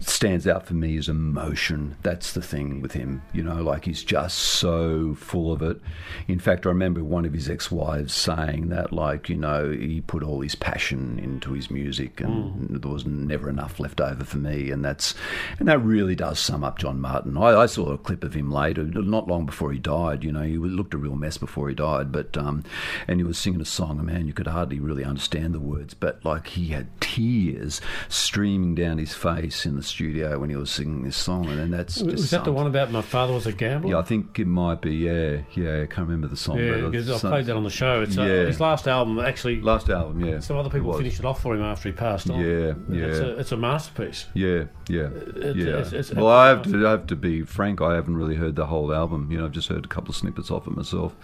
Stands 0.00 0.46
out 0.46 0.66
for 0.66 0.74
me 0.74 0.96
is 0.96 1.08
emotion. 1.08 1.96
That's 2.02 2.32
the 2.32 2.40
thing 2.40 2.80
with 2.80 2.92
him, 2.92 3.22
you 3.32 3.42
know, 3.42 3.62
like 3.62 3.84
he's 3.84 4.04
just 4.04 4.38
so 4.38 5.14
full 5.14 5.52
of 5.52 5.60
it. 5.60 5.80
In 6.28 6.38
fact, 6.38 6.66
I 6.66 6.68
remember 6.68 7.02
one 7.02 7.24
of 7.24 7.32
his 7.32 7.50
ex 7.50 7.70
wives 7.70 8.14
saying 8.14 8.68
that, 8.68 8.92
like, 8.92 9.28
you 9.28 9.36
know, 9.36 9.70
he 9.70 10.00
put 10.00 10.22
all 10.22 10.40
his 10.40 10.54
passion 10.54 11.18
into 11.18 11.52
his 11.52 11.68
music 11.70 12.20
and 12.20 12.80
there 12.80 12.90
was 12.90 13.06
never 13.06 13.48
enough 13.48 13.80
left 13.80 14.00
over 14.00 14.24
for 14.24 14.38
me. 14.38 14.70
And 14.70 14.84
that's, 14.84 15.14
and 15.58 15.66
that 15.66 15.80
really 15.80 16.14
does 16.14 16.38
sum 16.38 16.62
up 16.62 16.78
John 16.78 17.00
Martyn. 17.00 17.36
I, 17.36 17.62
I 17.62 17.66
saw 17.66 17.90
a 17.90 17.98
clip 17.98 18.22
of 18.22 18.34
him 18.34 18.52
later, 18.52 18.84
not 18.84 19.26
long 19.26 19.46
before 19.46 19.72
he 19.72 19.80
died, 19.80 20.22
you 20.22 20.30
know, 20.30 20.42
he 20.42 20.56
looked 20.56 20.94
a 20.94 20.98
real 20.98 21.16
mess 21.16 21.38
before 21.38 21.68
he 21.68 21.74
died, 21.74 22.12
but, 22.12 22.36
um, 22.36 22.62
and 23.08 23.18
he 23.18 23.24
was 23.24 23.36
singing 23.36 23.60
a 23.60 23.64
song, 23.64 23.98
and 23.98 24.06
man, 24.06 24.26
you 24.26 24.32
could 24.32 24.46
hardly 24.46 24.78
really 24.78 25.04
understand 25.04 25.54
the 25.54 25.60
words, 25.60 25.94
but 25.94 26.24
like 26.24 26.46
he 26.48 26.68
had 26.68 26.88
tears 27.00 27.80
streaming 28.08 28.74
down 28.76 28.98
his 28.98 29.12
face 29.12 29.66
in 29.66 29.74
the 29.76 29.87
studio 29.88 30.38
when 30.38 30.50
he 30.50 30.56
was 30.56 30.70
singing 30.70 31.02
this 31.02 31.16
song. 31.16 31.46
And 31.48 31.58
then 31.58 31.70
that's 31.70 31.94
just 31.96 32.06
Was 32.06 32.30
that 32.30 32.44
the 32.44 32.52
one 32.52 32.66
about 32.66 32.90
my 32.92 33.02
father 33.02 33.32
was 33.32 33.46
a 33.46 33.52
gambler? 33.52 33.90
yeah, 33.92 33.98
I 33.98 34.02
think 34.02 34.38
it 34.38 34.46
might 34.46 34.80
be. 34.80 34.94
Yeah, 34.94 35.38
yeah. 35.54 35.82
I 35.82 35.86
can't 35.86 36.06
remember 36.08 36.28
the 36.28 36.36
song. 36.36 36.58
Yeah, 36.58 36.88
because 36.88 37.10
I 37.24 37.28
played 37.28 37.46
that 37.46 37.56
on 37.56 37.64
the 37.64 37.70
show. 37.70 38.02
It's 38.02 38.16
uh, 38.18 38.22
Yeah. 38.22 38.46
his 38.46 38.60
last 38.60 38.86
album. 38.86 39.18
Actually, 39.18 39.60
last 39.60 39.88
album. 39.88 40.24
Yeah, 40.24 40.40
some 40.40 40.56
other 40.56 40.70
people 40.70 40.88
was. 40.88 40.98
finished 40.98 41.18
it 41.18 41.24
off 41.24 41.42
for 41.42 41.54
him 41.54 41.62
after 41.62 41.88
he 41.88 41.92
passed 41.94 42.28
on. 42.30 42.38
Yeah, 42.40 42.74
yeah. 42.88 43.04
It's 43.06 43.18
a, 43.18 43.38
it's 43.38 43.52
a 43.52 43.56
masterpiece. 43.56 44.26
Yeah, 44.34 44.64
yeah, 44.88 45.02
It's- 45.06 45.56
yeah. 45.56 45.64
it's- 45.66 45.92
it's 45.92 46.14
well, 46.14 46.28
I 46.28 46.48
have 46.48 46.62
to 46.64 46.86
I 46.86 46.90
have 46.92 47.06
to 47.08 47.16
be 47.16 47.42
frank. 47.42 47.80
I 47.80 47.94
haven't 47.94 48.16
really 48.16 48.36
heard 48.36 48.56
the 48.56 48.66
whole 48.66 48.92
album. 48.94 49.30
You 49.30 49.38
know, 49.38 49.44
I've 49.46 49.52
just 49.52 49.68
heard 49.68 49.84
a 49.84 49.88
couple 49.88 50.10
of 50.10 50.16
snippets 50.16 50.50
of 50.50 50.66
it 50.66 50.76
myself. 50.76 51.16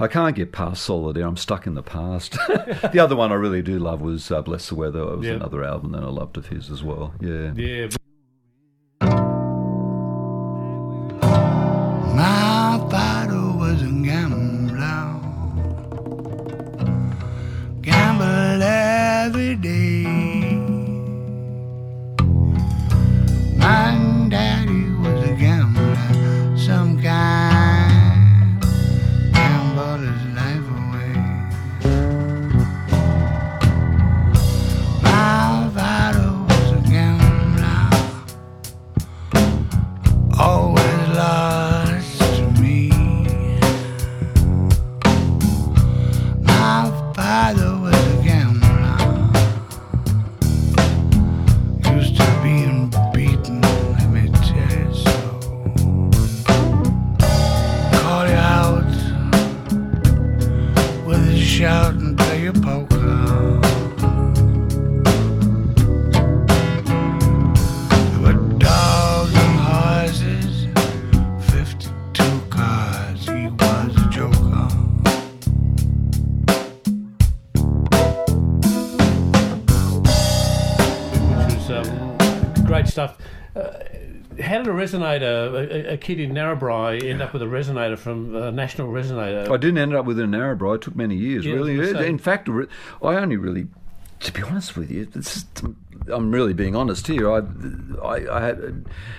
I 0.00 0.06
can't 0.08 0.34
get 0.36 0.52
past 0.52 0.82
Solid 0.82 1.16
Air. 1.18 1.26
I'm 1.26 1.36
stuck 1.36 1.66
in 1.66 1.74
the 1.74 1.82
past. 1.82 2.32
the 2.92 3.00
other 3.02 3.16
one 3.16 3.32
I 3.32 3.34
really 3.36 3.62
do 3.62 3.78
love 3.78 4.00
was 4.00 4.30
uh, 4.30 4.42
Bless 4.42 4.68
the 4.68 4.74
Weather. 4.74 5.00
It 5.00 5.16
was 5.18 5.26
Yeah. 5.26 5.34
another 5.34 5.64
album 5.64 5.92
that 5.92 6.02
I 6.02 6.08
loved 6.08 6.36
of 6.36 6.46
his 6.48 6.70
as 6.70 6.82
well. 6.82 7.14
Yeah. 7.20 7.52
Yeah, 7.54 7.88
My 12.74 12.80
father 12.90 13.40
was 13.56 13.82
a 13.82 13.92
gambler. 14.02 15.20
Gamble 17.80 18.62
every 18.64 19.54
day. 19.54 20.43
Resonator, 84.84 85.52
a, 85.54 85.90
a- 85.90 85.92
a 85.94 85.96
kid 85.96 86.20
in 86.20 86.32
Narrabri, 86.32 87.02
end 87.04 87.22
up 87.22 87.32
with 87.32 87.42
a 87.42 87.46
resonator 87.46 87.98
from 87.98 88.34
uh, 88.36 88.50
National 88.50 88.88
Resonator? 88.88 89.48
I 89.50 89.56
didn't 89.56 89.78
end 89.78 89.94
up 89.94 90.04
with 90.06 90.18
an 90.20 90.30
Narrabri. 90.32 90.76
It 90.76 90.82
took 90.82 90.96
many 90.96 91.16
years, 91.16 91.44
Yeah, 91.44 91.54
really. 91.54 92.06
In 92.06 92.18
fact, 92.18 92.48
I 92.48 93.14
only 93.16 93.36
really, 93.36 93.66
to 94.24 94.32
be 94.32 94.42
honest 94.42 94.76
with 94.76 94.90
you, 94.90 95.08
is, 95.14 95.44
I'm 96.12 96.30
really 96.32 96.52
being 96.52 96.74
honest 96.74 97.06
here. 97.06 97.30
I, 97.30 97.38
I, 98.02 98.16
I 98.50 98.54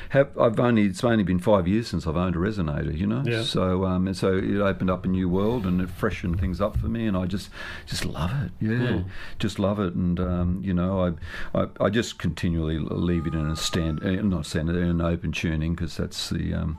have, 0.09 0.37
I've 0.37 0.59
only 0.59 0.83
it's 0.83 1.03
only 1.03 1.23
been 1.23 1.39
five 1.39 1.67
years 1.67 1.87
since 1.87 2.05
I've 2.05 2.15
owned 2.17 2.35
a 2.35 2.39
resonator. 2.39 2.95
You 2.95 3.07
know, 3.07 3.23
Yeah. 3.25 3.43
so 3.43 3.85
um, 3.85 4.07
and 4.07 4.15
so 4.17 4.35
it 4.37 4.57
opened 4.59 4.89
up 4.89 5.05
a 5.05 5.07
new 5.07 5.29
world 5.29 5.65
and 5.65 5.79
it 5.81 5.89
freshened 5.89 6.39
things 6.39 6.59
up 6.61 6.77
for 6.77 6.87
me, 6.87 7.07
and 7.07 7.15
I 7.15 7.25
just 7.25 7.49
just 7.87 8.05
love 8.05 8.31
it. 8.43 8.51
Yeah, 8.59 8.97
Hmm. 8.97 9.07
just 9.39 9.57
love 9.59 9.79
it, 9.79 9.93
and 9.95 10.19
um, 10.19 10.61
you 10.63 10.73
know, 10.73 11.15
I, 11.53 11.59
I 11.61 11.67
I 11.79 11.89
just 11.89 12.19
continually 12.19 12.77
leave 12.79 13.25
it 13.25 13.33
in 13.33 13.47
a 13.49 13.55
stand, 13.55 14.03
uh, 14.03 14.09
not 14.21 14.45
stand 14.45 14.69
in 14.69 14.75
an 14.75 15.01
open 15.01 15.31
tuning 15.31 15.75
because 15.75 15.97
that's 15.97 16.29
the 16.29 16.53
um, 16.53 16.77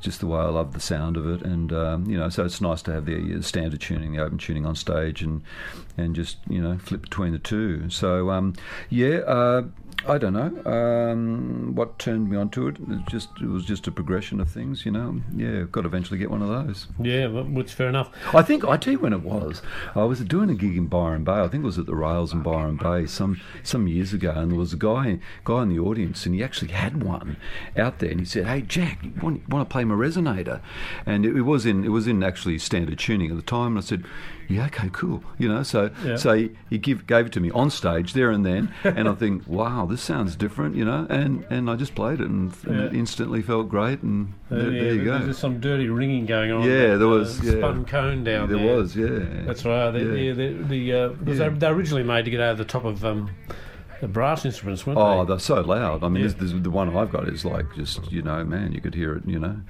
just 0.00 0.20
the 0.20 0.26
way 0.26 0.38
I 0.40 0.44
love 0.48 0.72
the 0.74 0.80
sound 0.80 1.16
of 1.16 1.26
it, 1.26 1.42
and 1.42 1.72
um, 1.72 2.06
you 2.06 2.18
know, 2.18 2.28
so 2.28 2.44
it's 2.44 2.60
nice 2.60 2.82
to 2.82 2.92
have 2.92 3.06
the 3.06 3.42
standard 3.42 3.80
tuning, 3.80 4.12
the 4.12 4.22
open 4.22 4.38
tuning 4.38 4.66
on 4.66 4.74
stage, 4.76 5.22
and 5.22 5.42
and 5.96 6.14
just 6.14 6.38
you 6.48 6.60
know 6.60 6.78
flip 6.78 7.02
between 7.02 7.32
the 7.32 7.38
two. 7.38 7.90
So 7.90 8.30
um, 8.30 8.54
yeah, 8.88 9.18
uh, 9.18 9.62
I 10.08 10.16
don't 10.16 10.32
know 10.32 10.70
um, 10.70 11.74
what 11.74 11.98
turned 11.98 12.30
me 12.30 12.36
onto 12.36 12.68
it. 12.68 12.76
It 12.88 13.06
just 13.08 13.28
it 13.40 13.48
was 13.48 13.64
just 13.64 13.86
a 13.86 13.92
progression 13.92 14.40
of 14.40 14.50
things, 14.50 14.86
you 14.86 14.92
know. 14.92 15.20
Yeah, 15.36 15.64
got 15.70 15.82
to 15.82 15.88
eventually 15.88 16.18
get 16.18 16.30
one 16.30 16.42
of 16.42 16.48
those. 16.48 16.86
yeah, 16.98 17.26
which 17.26 17.74
fair 17.74 17.88
enough. 17.88 18.10
I 18.34 18.42
think 18.42 18.64
I 18.64 18.76
tell 18.76 18.94
you 18.94 18.98
when 18.98 19.12
it 19.12 19.22
was. 19.22 19.60
I 19.94 20.04
was 20.04 20.20
doing 20.20 20.48
a 20.48 20.54
gig 20.54 20.76
in 20.76 20.86
Byron 20.86 21.24
Bay. 21.24 21.32
I 21.32 21.48
think 21.48 21.62
it 21.62 21.66
was 21.66 21.78
at 21.78 21.86
the 21.86 21.94
Rails 21.94 22.32
in 22.32 22.42
Byron 22.42 22.76
Bay 22.76 23.06
some 23.06 23.40
some 23.62 23.88
years 23.88 24.12
ago, 24.14 24.32
and 24.34 24.50
there 24.50 24.58
was 24.58 24.72
a 24.72 24.78
guy 24.78 25.18
guy 25.44 25.62
in 25.62 25.68
the 25.68 25.78
audience, 25.78 26.24
and 26.24 26.34
he 26.34 26.42
actually 26.42 26.72
had 26.72 27.02
one 27.02 27.36
out 27.76 27.98
there, 27.98 28.10
and 28.10 28.20
he 28.20 28.26
said, 28.26 28.46
"Hey 28.46 28.62
Jack, 28.62 29.04
you 29.04 29.12
want, 29.22 29.48
want 29.48 29.68
to 29.68 29.72
play 29.72 29.84
my 29.84 29.94
resonator?" 29.94 30.62
And 31.04 31.26
it, 31.26 31.36
it 31.36 31.42
was 31.42 31.66
in 31.66 31.84
it 31.84 31.90
was 31.90 32.06
in 32.06 32.22
actually 32.22 32.58
standard 32.58 32.98
tuning 32.98 33.30
at 33.30 33.36
the 33.36 33.42
time, 33.42 33.76
and 33.76 33.78
I 33.78 33.82
said. 33.82 34.04
Yeah, 34.50 34.66
okay, 34.66 34.90
cool. 34.92 35.22
You 35.38 35.48
know, 35.48 35.62
so 35.62 35.90
Yeah. 36.04 36.16
so 36.16 36.32
he, 36.34 36.50
he 36.68 36.78
give, 36.78 37.06
gave 37.06 37.26
it 37.26 37.32
to 37.32 37.40
me 37.40 37.50
on 37.52 37.70
stage 37.70 38.12
there 38.12 38.30
and 38.30 38.44
then, 38.44 38.72
and 38.84 39.08
I 39.08 39.14
think, 39.14 39.46
wow, 39.46 39.86
this 39.86 40.02
sounds 40.02 40.34
different, 40.36 40.74
you 40.76 40.84
know, 40.84 41.06
and, 41.08 41.44
and 41.50 41.70
I 41.70 41.76
just 41.76 41.94
played 41.94 42.20
it 42.20 42.28
and, 42.28 42.52
and 42.66 42.80
it 42.80 42.94
instantly 42.94 43.42
felt 43.42 43.68
great, 43.68 44.02
and 44.02 44.34
Uh, 44.50 44.56
there, 44.56 44.70
yeah, 44.72 44.82
there 44.82 44.94
you 44.94 45.04
go. 45.04 45.18
There's 45.20 45.38
some 45.38 45.60
dirty 45.60 45.88
ringing 45.88 46.26
going 46.26 46.50
on. 46.52 46.62
Yeah, 46.64 46.96
there 46.96 47.06
uh, 47.06 47.18
was, 47.18 47.40
yeah. 47.44 47.52
spun 47.58 47.84
cone 47.84 48.24
down 48.24 48.48
there 48.48 48.58
there. 48.58 48.76
was, 48.76 48.96
yeah. 48.96 49.20
That's 49.46 49.64
right. 49.64 49.90
They, 49.92 50.02
Yeah. 50.02 50.12
yeah. 50.14 50.32
the 50.32 50.48
the 50.64 50.92
uh, 50.92 51.08
Yeah. 51.24 51.48
they, 51.48 51.48
they 51.50 51.66
originally 51.68 52.02
made 52.02 52.24
to 52.24 52.30
get 52.30 52.40
out 52.40 52.52
of 52.52 52.58
the 52.58 52.64
top 52.64 52.84
of 52.84 53.04
um, 53.04 53.30
the 54.00 54.08
brass 54.08 54.44
instruments, 54.44 54.86
weren't 54.86 54.98
Oh, 54.98 55.24
they? 55.24 55.28
they're 55.28 55.38
so 55.38 55.60
loud. 55.60 56.02
I 56.02 56.08
mean, 56.08 56.22
Yeah. 56.24 56.30
this, 56.36 56.52
this, 56.52 56.62
the 56.62 56.70
one 56.70 56.96
I've 56.96 57.12
got 57.12 57.28
is 57.28 57.44
like 57.44 57.66
just 57.76 58.10
you 58.10 58.22
know, 58.22 58.42
man, 58.44 58.72
you 58.72 58.80
could 58.80 58.94
hear 58.94 59.14
it, 59.16 59.22
you 59.26 59.38
know, 59.38 59.60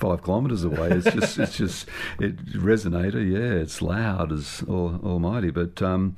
five 0.00 0.24
kilometres 0.24 0.64
away. 0.64 0.88
It's 0.90 1.10
just, 1.12 1.38
it's 1.38 1.56
just, 1.56 1.88
it 2.18 2.36
resonator. 2.54 3.20
Yeah, 3.20 3.60
it's 3.60 3.80
loud 3.82 4.32
as 4.32 4.64
all, 4.68 4.98
almighty. 5.04 5.50
But 5.50 5.80
um, 5.82 6.16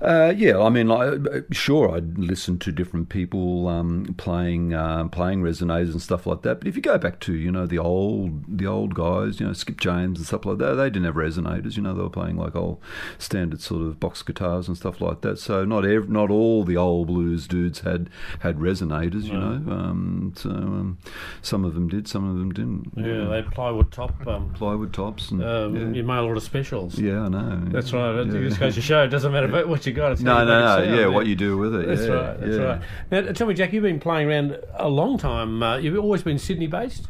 uh, 0.00 0.32
yeah, 0.36 0.58
I 0.58 0.68
mean, 0.70 0.88
like, 0.88 1.44
sure, 1.52 1.94
I'd 1.94 2.18
listen 2.18 2.58
to 2.60 2.72
different 2.72 3.08
people 3.10 3.68
um, 3.68 4.14
playing 4.16 4.74
um, 4.74 5.10
playing 5.10 5.42
resonators 5.42 5.92
and 5.92 6.02
stuff 6.02 6.26
like 6.26 6.42
that. 6.42 6.60
But 6.60 6.68
if 6.68 6.76
you 6.76 6.82
go 6.82 6.98
back 6.98 7.20
to 7.20 7.34
you 7.34 7.52
know 7.52 7.66
the 7.66 7.78
old 7.78 8.58
the 8.58 8.66
old 8.66 8.94
guys, 8.94 9.38
you 9.40 9.46
know, 9.46 9.52
Skip 9.52 9.78
James 9.80 10.18
and 10.18 10.26
stuff 10.26 10.44
like 10.46 10.58
that, 10.58 10.74
they 10.74 10.90
didn't 10.90 11.04
have 11.04 11.14
resonators. 11.14 11.76
You 11.76 11.82
know, 11.82 11.94
they 11.94 12.02
were 12.02 12.10
playing 12.10 12.36
like 12.36 12.56
old 12.56 12.80
standard 13.18 13.60
sort 13.60 13.82
of 13.82 14.00
box 14.00 14.22
guitars 14.22 14.66
and 14.68 14.76
stuff 14.76 15.00
like 15.00 15.20
that. 15.20 15.38
So 15.38 15.64
not 15.64 15.84
ev- 15.84 16.08
not 16.08 16.30
all 16.30 16.64
the 16.64 16.76
old 16.76 17.08
blues 17.08 17.46
dudes 17.46 17.80
had 17.80 18.08
had 18.40 18.56
resonators. 18.56 19.24
You 19.24 19.34
No. 19.34 19.40
know, 19.58 19.72
um, 19.72 20.32
so 20.36 20.50
um, 20.50 20.98
some 21.42 21.64
of 21.64 21.74
them 21.74 21.88
did, 21.88 22.08
some 22.08 22.28
of 22.28 22.38
them 22.38 22.52
didn't. 22.52 22.92
yeah, 22.96 23.09
they 23.28 23.42
plywood 23.42 23.90
top. 23.92 24.26
Um, 24.26 24.52
plywood 24.54 24.92
tops 24.92 25.30
and 25.30 25.42
um, 25.42 25.76
yeah. 25.76 25.96
Your 25.96 26.04
mail 26.04 26.24
order 26.24 26.40
specials. 26.40 26.98
Yeah, 26.98 27.22
I 27.22 27.28
know. 27.28 27.60
That's 27.66 27.92
right. 27.92 28.14
It 28.16 28.26
Yeah. 28.28 28.40
just 28.48 28.60
goes 28.60 28.74
to 28.76 28.80
show 28.82 29.02
it 29.02 29.08
doesn't 29.08 29.32
matter 29.32 29.46
about 29.46 29.68
what 29.68 29.86
you 29.86 29.92
got. 29.92 30.12
It's 30.12 30.20
No, 30.20 30.44
no, 30.44 30.60
no. 30.60 30.84
sound, 30.84 30.96
Yeah, 30.96 31.06
what 31.06 31.26
you 31.26 31.34
do 31.36 31.56
with 31.58 31.74
it. 31.74 31.86
That's 31.86 32.02
yeah, 32.02 32.08
right. 32.08 32.40
That's 32.40 32.56
yeah. 32.56 32.62
right. 32.62 32.80
Now, 33.10 33.32
tell 33.32 33.46
me, 33.46 33.54
Jack, 33.54 33.72
you've 33.72 33.82
been 33.82 34.00
playing 34.00 34.28
around 34.28 34.58
a 34.74 34.88
long 34.88 35.18
time. 35.18 35.62
Uh, 35.62 35.76
you've 35.78 35.98
always 35.98 36.22
been 36.22 36.38
Sydney 36.38 36.66
based. 36.66 37.06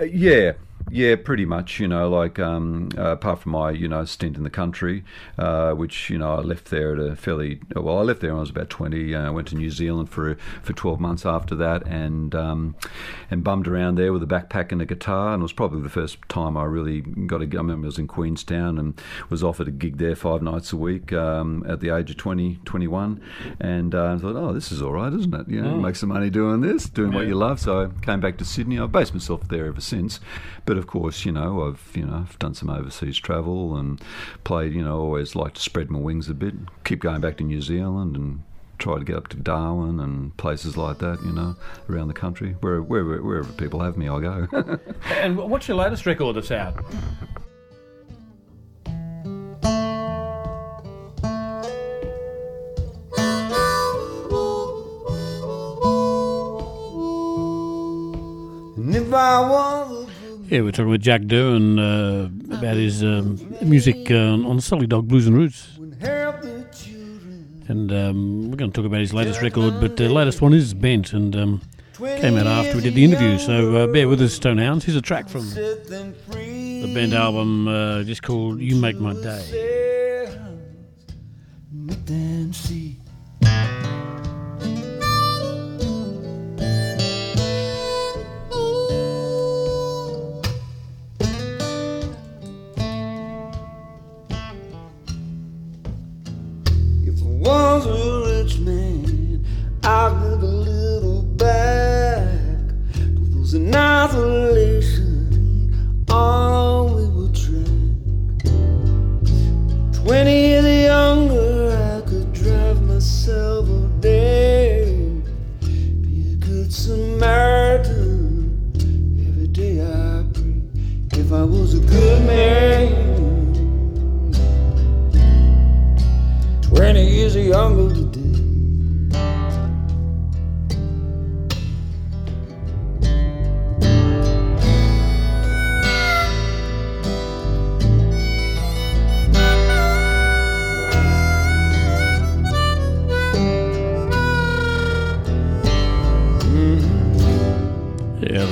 Uh, 0.00 0.04
yeah, 0.04 0.52
Yeah, 0.90 1.16
pretty 1.16 1.44
much. 1.44 1.78
You 1.78 1.88
know, 1.88 2.08
like 2.08 2.38
um, 2.38 2.88
uh, 2.98 3.12
apart 3.12 3.40
from 3.40 3.52
my 3.52 3.70
you 3.70 3.88
know 3.88 4.04
stint 4.04 4.36
in 4.36 4.42
the 4.42 4.50
country, 4.50 5.04
uh, 5.38 5.72
which 5.72 6.10
you 6.10 6.18
know 6.18 6.34
I 6.34 6.40
left 6.40 6.66
there 6.66 6.94
at 6.94 6.98
a 6.98 7.16
fairly 7.16 7.60
well. 7.74 7.98
I 7.98 8.02
left 8.02 8.20
there 8.20 8.30
when 8.30 8.38
I 8.38 8.40
was 8.40 8.50
about 8.50 8.70
twenty. 8.70 9.14
I 9.14 9.26
uh, 9.26 9.32
went 9.32 9.48
to 9.48 9.54
New 9.56 9.70
Zealand 9.70 10.10
for 10.10 10.36
for 10.62 10.72
twelve 10.72 10.98
months 10.98 11.24
after 11.24 11.54
that, 11.56 11.86
and 11.86 12.34
um, 12.34 12.74
and 13.30 13.44
bummed 13.44 13.68
around 13.68 13.96
there 13.96 14.12
with 14.12 14.22
a 14.22 14.26
backpack 14.26 14.72
and 14.72 14.82
a 14.82 14.86
guitar. 14.86 15.32
And 15.32 15.40
it 15.40 15.44
was 15.44 15.52
probably 15.52 15.80
the 15.80 15.88
first 15.88 16.18
time 16.28 16.56
I 16.56 16.64
really 16.64 17.02
got 17.02 17.40
a. 17.40 17.44
I 17.44 17.62
remember 17.62 17.86
I 17.86 17.88
was 17.88 17.98
in 17.98 18.08
Queenstown 18.08 18.78
and 18.78 19.00
was 19.28 19.44
offered 19.44 19.68
a 19.68 19.72
gig 19.72 19.98
there 19.98 20.16
five 20.16 20.42
nights 20.42 20.72
a 20.72 20.76
week 20.76 21.12
um, 21.12 21.64
at 21.68 21.80
the 21.80 21.90
age 21.94 22.10
of 22.10 22.16
20, 22.16 22.60
21. 22.64 23.20
and 23.60 23.94
uh, 23.94 24.14
I 24.14 24.18
thought, 24.18 24.36
oh, 24.36 24.52
this 24.52 24.72
is 24.72 24.82
all 24.82 24.92
right, 24.92 25.12
isn't 25.12 25.34
it? 25.34 25.48
You 25.48 25.62
know, 25.62 25.76
make 25.76 25.96
some 25.96 26.08
money 26.08 26.30
doing 26.30 26.60
this, 26.60 26.88
doing 26.88 27.12
what 27.12 27.26
you 27.26 27.34
love. 27.34 27.60
So 27.60 27.82
I 27.84 28.04
came 28.04 28.20
back 28.20 28.38
to 28.38 28.44
Sydney. 28.44 28.78
I've 28.78 28.92
based 28.92 29.14
myself 29.14 29.46
there 29.48 29.66
ever 29.66 29.80
since. 29.80 30.20
But 30.64 30.79
of 30.80 30.86
course, 30.86 31.24
you 31.24 31.30
know, 31.30 31.68
I've 31.68 31.96
you 31.96 32.04
know 32.04 32.26
I've 32.28 32.38
done 32.38 32.54
some 32.54 32.70
overseas 32.70 33.18
travel 33.18 33.76
and 33.76 34.02
played. 34.42 34.72
You 34.72 34.82
know, 34.82 34.98
always 34.98 35.36
like 35.36 35.54
to 35.54 35.60
spread 35.60 35.90
my 35.90 36.00
wings 36.00 36.28
a 36.28 36.34
bit. 36.34 36.54
Keep 36.84 37.00
going 37.00 37.20
back 37.20 37.36
to 37.36 37.44
New 37.44 37.62
Zealand 37.62 38.16
and 38.16 38.42
try 38.78 38.98
to 38.98 39.04
get 39.04 39.16
up 39.16 39.28
to 39.28 39.36
Darwin 39.36 40.00
and 40.00 40.36
places 40.38 40.76
like 40.76 40.98
that. 40.98 41.22
You 41.22 41.32
know, 41.32 41.56
around 41.88 42.08
the 42.08 42.14
country, 42.14 42.56
wherever 42.60 42.82
wherever, 42.82 43.22
wherever 43.22 43.52
people 43.52 43.80
have 43.80 43.96
me, 43.96 44.08
I 44.08 44.20
go. 44.20 44.48
And 45.10 45.36
what's 45.36 45.68
your 45.68 45.76
latest 45.76 46.06
record 46.06 46.36
that's 46.36 46.50
out? 46.50 46.82
And 58.76 58.96
if 58.96 59.12
I 59.12 59.40
was 59.40 59.99
Yeah, 60.50 60.62
we're 60.62 60.72
talking 60.72 60.90
with 60.90 61.02
Jack 61.02 61.20
Derwin 61.22 61.78
uh, 61.78 62.56
about 62.56 62.74
his 62.74 63.04
um, 63.04 63.38
music 63.62 64.10
uh, 64.10 64.16
on 64.16 64.56
the 64.56 64.62
Salty 64.62 64.88
Dog 64.88 65.06
Blues 65.06 65.28
and 65.28 65.36
Roots. 65.36 65.78
a 65.78 66.04
help 66.04 66.42
the 66.42 66.66
children, 66.74 67.64
And 67.68 67.92
um, 67.92 68.50
we're 68.50 68.56
going 68.56 68.72
to 68.72 68.74
talk 68.76 68.84
about 68.84 68.98
his 68.98 69.14
latest 69.14 69.42
record, 69.42 69.80
but 69.80 69.96
the 69.96 70.08
latest 70.08 70.42
one 70.42 70.52
is 70.52 70.74
Bent 70.74 71.12
and 71.12 71.36
um, 71.36 71.60
came 71.96 72.36
out 72.36 72.48
after 72.48 72.74
we 72.78 72.82
did 72.82 72.94
the 72.94 73.04
interview. 73.04 73.38
So 73.38 73.76
uh, 73.76 73.86
bear 73.86 74.08
with 74.08 74.20
us, 74.22 74.34
Stonehounds. 74.34 74.84
Here's 74.84 74.96
a 74.96 75.00
track 75.00 75.28
from 75.28 75.42
set 75.42 75.86
them 75.86 76.14
free. 76.28 76.82
the 76.82 76.92
Bent 76.94 77.12
album 77.12 77.68
uh, 77.68 78.02
just 78.02 78.24
called 78.24 78.58
You 78.58 78.74
Make 78.74 78.98
My 78.98 79.12
Day. 79.12 79.76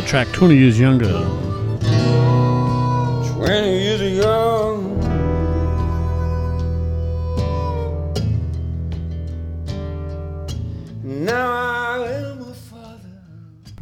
Track 0.09 0.33
20 0.33 0.57
Years 0.57 0.81
Younger. 0.81 1.13
Twenty 3.35 3.79
years 3.79 4.01
young. 4.17 4.99
Now 11.05 11.51
I 11.51 12.09
am 12.09 12.41
a 12.41 12.55
father. 12.55 13.11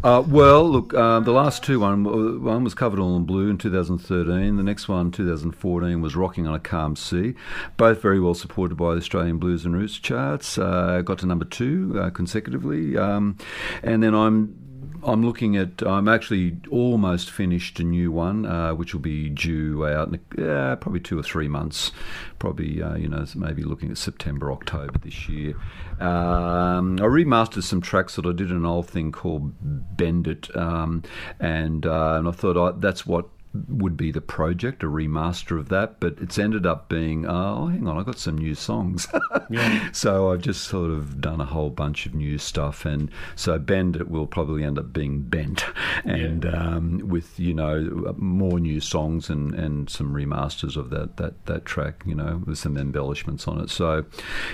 Uh, 0.03 0.25
well, 0.27 0.69
look, 0.69 0.93
uh, 0.95 1.21
the 1.21 1.31
last 1.31 1.63
two 1.63 1.79
one 1.79 2.43
one 2.43 2.65
was 2.65 2.75
covered 2.75 2.99
all 2.99 3.17
in 3.17 3.25
blue 3.25 3.49
in 3.49 3.57
2013. 3.57 4.57
The 4.57 4.65
next 4.65 4.89
one, 4.89 5.13
2014, 5.13 6.01
was 6.01 6.17
rocking 6.17 6.49
on 6.49 6.55
a 6.55 6.59
calm 6.59 6.97
sea. 6.97 7.35
Both 7.77 8.03
very 8.03 8.19
well 8.19 8.35
supported 8.35 8.75
by 8.75 8.95
the 8.95 8.99
Australian 8.99 9.39
Blues 9.39 9.65
and 9.65 9.77
Roots 9.77 10.01
charts. 10.01 10.59
Uh, 10.59 11.03
got 11.03 11.19
to 11.19 11.27
number 11.27 11.45
two 11.45 11.97
uh, 12.01 12.11
consecutively, 12.11 12.99
um, 12.99 13.37
and 13.85 14.03
then 14.03 14.13
I'm. 14.13 14.66
I'm 15.07 15.25
looking 15.25 15.57
at. 15.57 15.83
I'm 15.87 16.09
actually 16.09 16.59
almost 16.71 17.31
finished 17.31 17.79
a 17.79 17.85
new 17.85 18.11
one, 18.11 18.45
uh, 18.45 18.75
which 18.75 18.93
will 18.93 19.01
be 19.01 19.29
due 19.29 19.87
out 19.87 20.09
in 20.09 20.45
uh, 20.45 20.77
probably 20.77 21.01
two 21.01 21.19
or 21.19 21.23
three 21.23 21.49
months. 21.49 21.93
Probably, 22.39 22.83
uh, 22.83 22.97
you 22.97 23.09
know, 23.09 23.25
maybe 23.37 23.63
looking 23.63 23.91
at 23.91 23.99
September, 23.99 24.51
October 24.51 24.99
this 24.99 25.29
year. 25.29 25.55
Um, 26.01 26.99
I 26.99 27.07
remastered 27.07 27.63
some 27.63 27.81
tracks 27.81 28.17
that 28.17 28.27
I 28.27 28.33
did 28.33 28.51
an 28.51 28.67
old 28.67 28.89
thing 28.89 29.13
called 29.13 29.53
Bend 29.97 30.27
It, 30.27 30.55
um, 30.57 31.05
and 31.39 31.87
uh, 31.87 32.15
and 32.19 32.29
I 32.29 32.33
thought 32.33 32.57
I, 32.57 32.77
that's 32.79 33.07
what 33.07 33.29
would 33.69 33.97
be 33.97 34.13
the 34.13 34.21
project, 34.21 34.83
a 34.83 34.87
remaster 34.87 35.59
of 35.59 35.69
that, 35.69 36.01
but 36.01 36.17
it's 36.21 36.39
ended 36.39 36.67
up 36.67 36.89
being, 36.89 37.27
oh, 37.27 37.67
hang 37.67 37.87
on, 37.87 37.99
I've 37.99 38.07
got 38.07 38.19
some 38.19 38.39
new 38.39 38.55
songs. 38.55 39.09
so 39.93 40.33
I've 40.33 40.43
just 40.43 40.65
sort 40.65 40.91
of 40.91 41.21
done 41.21 41.41
a 41.41 41.45
whole 41.45 41.71
bunch 41.71 42.07
of 42.07 42.15
new 42.15 42.39
stuff, 42.39 42.85
and 42.85 43.11
so 43.35 43.59
Bend 43.59 43.97
It 43.97 44.11
will 44.11 44.27
probably 44.27 44.65
end 44.65 44.79
up 44.79 44.93
being 44.93 45.23
bent, 45.23 45.65
and 46.05 46.47
um, 46.47 46.99
with 47.09 47.39
you 47.39 47.55
know 47.55 48.15
more 48.17 48.61
new 48.61 48.81
songs 48.81 49.31
and, 49.31 49.55
and 49.55 49.89
some 49.89 50.13
remasters 50.13 50.77
of 50.77 50.91
that, 50.91 51.17
that 51.17 51.47
that 51.47 51.65
track, 51.65 52.03
you 52.07 52.15
know, 52.15 52.43
with 52.47 52.59
some 52.59 52.77
embellishments 52.77 53.47
on 53.49 53.61
it. 53.61 53.71
So 53.71 54.05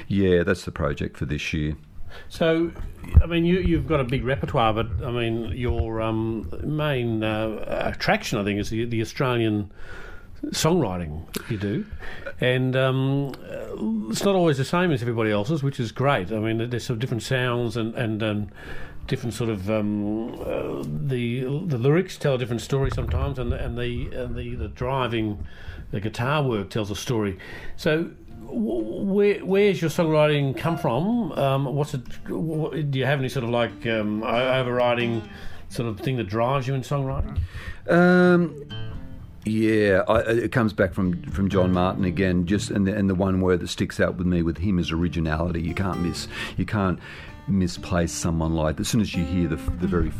yeah, 0.09 0.43
that's 0.43 0.65
the 0.65 0.73
project 0.73 1.17
for 1.17 1.27
this 1.27 1.53
year. 1.53 1.77
So, 2.29 2.72
I 3.22 3.27
mean, 3.27 3.44
you, 3.44 3.61
you've 3.61 3.87
got 3.87 4.01
a 4.01 4.05
big 4.05 4.25
repertoire, 4.25 4.72
but 4.72 4.87
I 5.05 5.11
mean, 5.11 5.53
your 5.57 6.01
um, 6.01 6.51
main 6.64 7.22
uh, 7.22 7.90
attraction, 7.92 8.38
I 8.38 8.44
think, 8.44 8.61
is 8.61 8.70
the, 8.70 8.85
the 8.85 9.01
Australian 9.01 9.70
songwriting 10.46 11.22
you 11.51 11.57
do. 11.57 11.87
And 12.40 12.75
um, 12.75 13.33
it's 14.11 14.25
not 14.25 14.35
always 14.35 14.59
the 14.59 14.64
same 14.64 14.90
as 14.90 15.03
everybody 15.03 15.31
else's, 15.31 15.62
which 15.62 15.79
is 15.79 15.92
great. 15.92 16.33
I 16.33 16.38
mean, 16.38 16.70
there's 16.70 16.85
some 16.85 16.98
different 16.98 17.22
sounds 17.22 17.77
and, 17.77 17.94
and 17.94 18.22
um, 18.22 18.48
different 19.07 19.35
sort 19.35 19.51
of 19.51 19.70
um, 19.70 20.35
uh, 20.40 20.83
the 20.85 21.42
the 21.66 21.79
lyrics 21.79 22.16
tell 22.16 22.35
a 22.35 22.38
different 22.38 22.62
story 22.62 22.90
sometimes, 22.90 23.38
and 23.38 23.53
the, 23.53 23.64
and 23.64 23.79
the 23.79 24.09
and 24.12 24.35
the 24.35 24.55
the 24.55 24.68
driving, 24.68 25.44
the 25.90 26.01
guitar 26.01 26.42
work 26.42 26.70
tells 26.70 26.90
a 26.90 26.96
story. 26.96 27.38
So 27.77 28.11
where 28.53 29.38
where's 29.45 29.81
your 29.81 29.91
songwriting 29.91 30.57
come 30.57 30.77
from? 30.79 31.33
Um, 31.33 31.65
what's 31.75 31.95
it? 31.95 32.03
wh- 32.27 32.71
Do 32.91 32.99
you 32.99 33.05
have 33.07 33.19
any 33.19 33.29
sort 33.29 33.45
of 33.45 33.51
like 33.51 33.87
um, 33.87 34.23
overriding 34.23 35.23
sort 35.69 35.88
of 35.88 35.99
thing 36.01 36.17
that 36.17 36.25
drives 36.29 36.67
you 36.69 36.75
in 36.75 36.83
songwriting? 36.83 37.38
Um, 37.88 38.65
yeah, 39.45 40.03
I, 40.07 40.21
it 40.21 40.53
comes 40.53 40.73
back 40.73 40.93
from, 40.95 41.21
from 41.25 41.49
John 41.49 41.73
Martyn 41.73 42.05
again. 42.05 42.47
Just 42.47 42.71
and 42.71 42.87
the, 42.87 42.95
and 42.95 43.11
the 43.11 43.15
one 43.15 43.41
word 43.41 43.61
that 43.61 43.69
sticks 43.69 43.99
out 43.99 44.17
with 44.17 44.27
me 44.27 44.43
with 44.43 44.59
him 44.59 44.79
is 44.79 44.93
originality. 44.93 45.61
You 45.62 45.75
can't 45.75 46.01
miss. 46.01 46.29
You 46.57 46.65
can't 46.67 46.99
misplace 47.49 48.12
someone 48.12 48.55
like. 48.55 48.79
As 48.79 48.88
soon 48.88 49.01
as 49.01 49.15
you 49.15 49.25
hear 49.25 49.49
the 49.49 49.57
the 49.57 49.87
very 49.88 50.12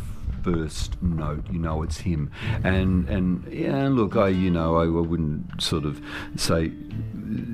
first 0.43 1.01
note, 1.01 1.45
you 1.49 1.57
know 1.59 1.83
it's 1.83 1.99
him. 1.99 2.29
And 2.65 3.07
and 3.07 3.47
yeah, 3.53 3.87
look, 3.87 4.17
I 4.17 4.27
you 4.27 4.51
know 4.51 4.75
I, 4.75 4.83
I 4.83 4.87
wouldn't 4.87 5.61
sort 5.61 5.85
of 5.85 6.01
say 6.35 6.73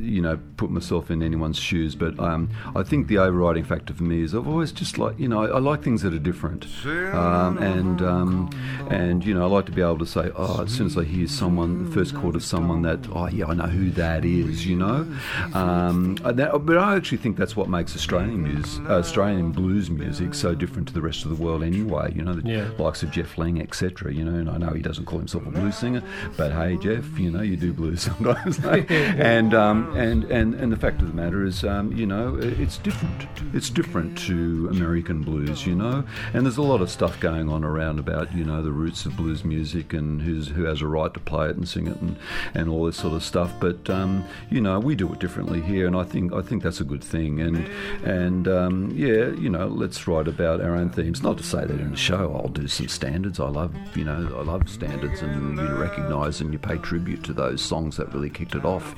you 0.02 0.22
know 0.22 0.40
put 0.58 0.70
myself 0.72 1.10
in 1.12 1.22
anyone's 1.24 1.58
shoes, 1.58 1.96
but 1.96 2.20
um, 2.20 2.50
I 2.76 2.84
think 2.84 3.08
the 3.08 3.18
overriding 3.20 3.64
factor 3.64 3.94
for 3.94 4.04
me 4.04 4.22
is 4.22 4.34
I've 4.36 4.48
always 4.48 4.72
just 4.72 4.98
like 4.98 5.18
you 5.20 5.28
know 5.28 5.44
I, 5.44 5.48
I 5.56 5.60
like 5.60 5.84
things 5.84 6.02
that 6.02 6.14
are 6.14 6.20
different, 6.20 6.66
um, 6.86 7.58
and 7.58 8.02
um, 8.02 8.50
and 8.90 9.24
you 9.26 9.34
know 9.34 9.44
I 9.44 9.48
like 9.48 9.66
to 9.68 9.72
be 9.72 9.82
able 9.82 10.00
to 10.00 10.06
say 10.06 10.32
oh 10.36 10.64
as 10.64 10.72
soon 10.72 10.88
as 10.88 10.98
I 10.98 11.04
hear 11.04 11.28
someone 11.28 11.86
the 11.86 11.92
first 11.92 12.16
chord 12.16 12.36
of 12.36 12.44
someone 12.44 12.82
that 12.84 13.00
oh 13.14 13.28
yeah 13.28 13.46
I 13.46 13.54
know 13.54 13.68
who 13.68 13.90
that 13.92 14.26
is, 14.26 14.66
you 14.66 14.76
know, 14.76 15.08
um, 15.54 16.16
that, 16.16 16.66
but 16.66 16.78
I 16.78 16.96
actually 16.96 17.18
think 17.20 17.38
that's 17.38 17.56
what 17.56 17.70
makes 17.70 17.96
Australian 17.96 18.44
music, 18.44 18.86
Australian 18.90 19.52
blues 19.52 19.90
music 19.90 20.34
so 20.34 20.54
different 20.56 20.88
to 20.90 20.94
the 20.94 21.02
rest 21.02 21.24
of 21.26 21.30
the 21.36 21.42
world 21.44 21.64
anyway. 21.64 22.12
You 22.16 22.24
know, 22.24 22.34
the, 22.34 22.48
Yeah. 22.50 22.70
likes 22.78 23.04
of 23.04 23.12
Jeff 23.12 23.38
Lang, 23.38 23.62
etc. 23.62 24.14
You 24.14 24.26
know, 24.26 24.36
and 24.40 24.50
I 24.50 24.58
know 24.58 24.74
he 24.74 24.82
doesn't 24.82 25.06
call 25.06 25.20
himself 25.20 25.46
a 25.48 25.52
blues 25.52 25.76
singer, 25.78 26.04
but 26.38 26.52
hey, 26.52 26.78
Jeff, 26.78 27.18
you 27.18 27.32
know, 27.32 27.42
you 27.42 27.58
do 27.58 27.74
blues 27.74 28.02
sometimes. 28.10 28.60
and 28.66 29.54
um, 29.70 29.96
and 29.96 30.24
and 30.26 30.56
and 30.56 30.72
the 30.72 30.78
fact 30.78 31.02
of 31.02 31.08
the 31.08 31.14
matter 31.14 31.46
is, 31.46 31.64
um, 31.64 31.92
you 31.94 32.06
know, 32.06 32.38
it's 32.42 32.78
different. 32.78 33.28
It's 33.54 33.70
different 33.70 34.18
to 34.20 34.68
American 34.72 35.22
blues, 35.22 35.66
you 35.66 35.76
know, 35.76 36.04
and 36.34 36.46
there's 36.46 36.58
a 36.58 36.62
lot 36.62 36.82
of 36.82 36.90
stuff 36.90 37.20
going 37.20 37.50
on 37.50 37.64
around 37.64 38.00
about 38.00 38.34
you 38.34 38.44
know 38.44 38.62
the 38.62 38.72
roots 38.72 39.06
of 39.06 39.16
blues 39.16 39.44
music 39.44 39.94
and 39.94 40.22
who's 40.22 40.48
who 40.48 40.64
has 40.64 40.82
a 40.82 40.88
right 40.88 41.14
to 41.14 41.20
play 41.20 41.50
it 41.50 41.56
and 41.56 41.68
sing 41.68 41.88
it 41.88 41.98
and, 41.98 42.18
and 42.54 42.70
all 42.70 42.86
this 42.86 42.98
sort 42.98 43.14
of 43.14 43.24
stuff. 43.24 43.54
But 43.60 43.90
um, 43.90 44.26
you 44.50 44.62
know, 44.62 44.80
we 44.80 44.96
do 44.96 45.12
it 45.14 45.20
differently 45.20 45.62
here, 45.62 45.88
and 45.88 45.96
I 45.96 46.04
think 46.04 46.34
I 46.34 46.42
think 46.42 46.64
that's 46.64 46.82
a 46.82 46.86
good 46.86 47.04
thing. 47.04 47.40
And 47.40 47.58
and 48.04 48.48
um, 48.48 48.92
yeah, 48.96 49.30
you 49.30 49.50
know, 49.50 49.68
let's 49.68 50.08
write 50.08 50.28
about 50.28 50.62
our 50.62 50.76
own 50.76 50.90
themes. 50.90 51.22
Not 51.22 51.38
to 51.38 51.44
say 51.44 51.66
that 51.66 51.80
in 51.80 51.94
a 51.94 51.98
show 51.98 52.34
I'll 52.36 52.50
do 52.50 52.68
some 52.68 52.88
standards. 52.88 53.40
I 53.40 53.50
love 53.50 53.76
you 53.96 54.04
know 54.04 54.36
I 54.38 54.44
love 54.44 54.70
standards, 54.70 55.22
and 55.22 55.58
you 55.58 55.76
recognise 55.76 56.42
and 56.42 56.54
you 56.54 56.60
pay 56.60 56.78
tribute 56.78 57.24
to 57.26 57.34
those 57.34 57.62
songs 57.62 57.98
that 57.98 58.14
really 58.14 58.30
kicked 58.30 58.56
it 58.56 58.66
off, 58.66 58.96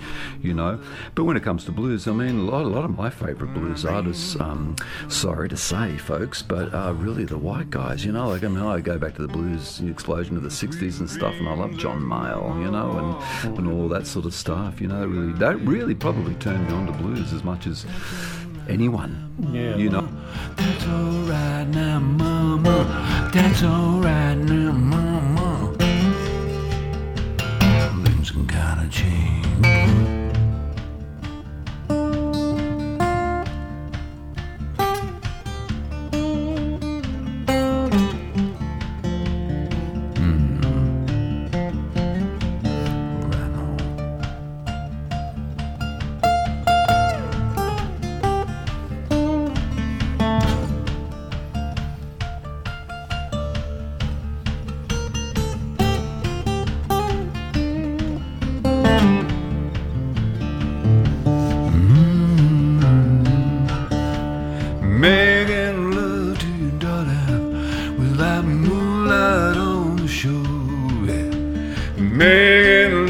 you 0.52 0.58
know. 0.58 0.78
But 1.16 1.24
when 1.24 1.38
it 1.38 1.44
comes 1.44 1.64
to 1.66 1.72
blues, 1.72 2.10
I 2.10 2.12
mean, 2.12 2.40
a 2.40 2.42
lot, 2.42 2.64
a 2.64 2.68
lot 2.68 2.84
of 2.84 2.92
my 2.92 3.10
favourite 3.10 3.54
blues 3.54 3.86
artists, 3.86 4.38
um, 4.38 4.76
sorry 5.08 5.48
to 5.48 5.56
say, 5.56 5.98
folks, 5.98 6.42
but 6.42 6.74
are 6.74 6.94
really 6.94 7.24
the 7.24 7.38
white 7.38 7.70
guys. 7.70 8.04
You 8.04 8.12
know, 8.12 8.28
like 8.28 8.44
I 8.44 8.50
mean, 8.50 8.62
I 8.62 8.82
go 8.82 8.98
back 8.98 9.16
to 9.16 9.22
the 9.22 9.30
blues 9.30 9.80
explosion 9.80 10.36
of 10.36 10.44
the 10.44 10.50
'60s 10.50 11.00
and 11.00 11.10
stuff, 11.10 11.34
and 11.36 11.48
I 11.48 11.54
love 11.54 11.78
John 11.78 12.02
Mayall, 12.02 12.62
you 12.62 12.70
know, 12.70 13.18
and 13.44 13.58
and 13.58 13.72
all 13.72 13.88
that 13.88 14.06
sort 14.06 14.26
of 14.26 14.34
stuff. 14.34 14.82
You 14.82 14.90
know, 14.90 15.06
really, 15.06 15.34
that 15.40 15.56
really 15.62 15.96
probably 15.96 16.36
turned 16.36 16.68
me 16.68 16.74
on 16.74 16.86
to 16.88 16.92
blues 16.92 17.32
as 17.32 17.46
much 17.46 17.66
as 17.66 17.86
anyone. 18.68 19.32
Yeah. 19.54 19.78
You 19.78 19.90
know. 19.90 20.08
That's 20.58 20.86
alright 20.86 21.68
now, 21.70 22.00
mama. 22.00 23.32
That's 23.34 23.64
alright 23.64 24.38
now, 24.38 24.72
mama. 24.74 25.78
Things 28.04 28.32
can 28.32 28.48
kinda 28.48 28.90
change. 28.92 29.51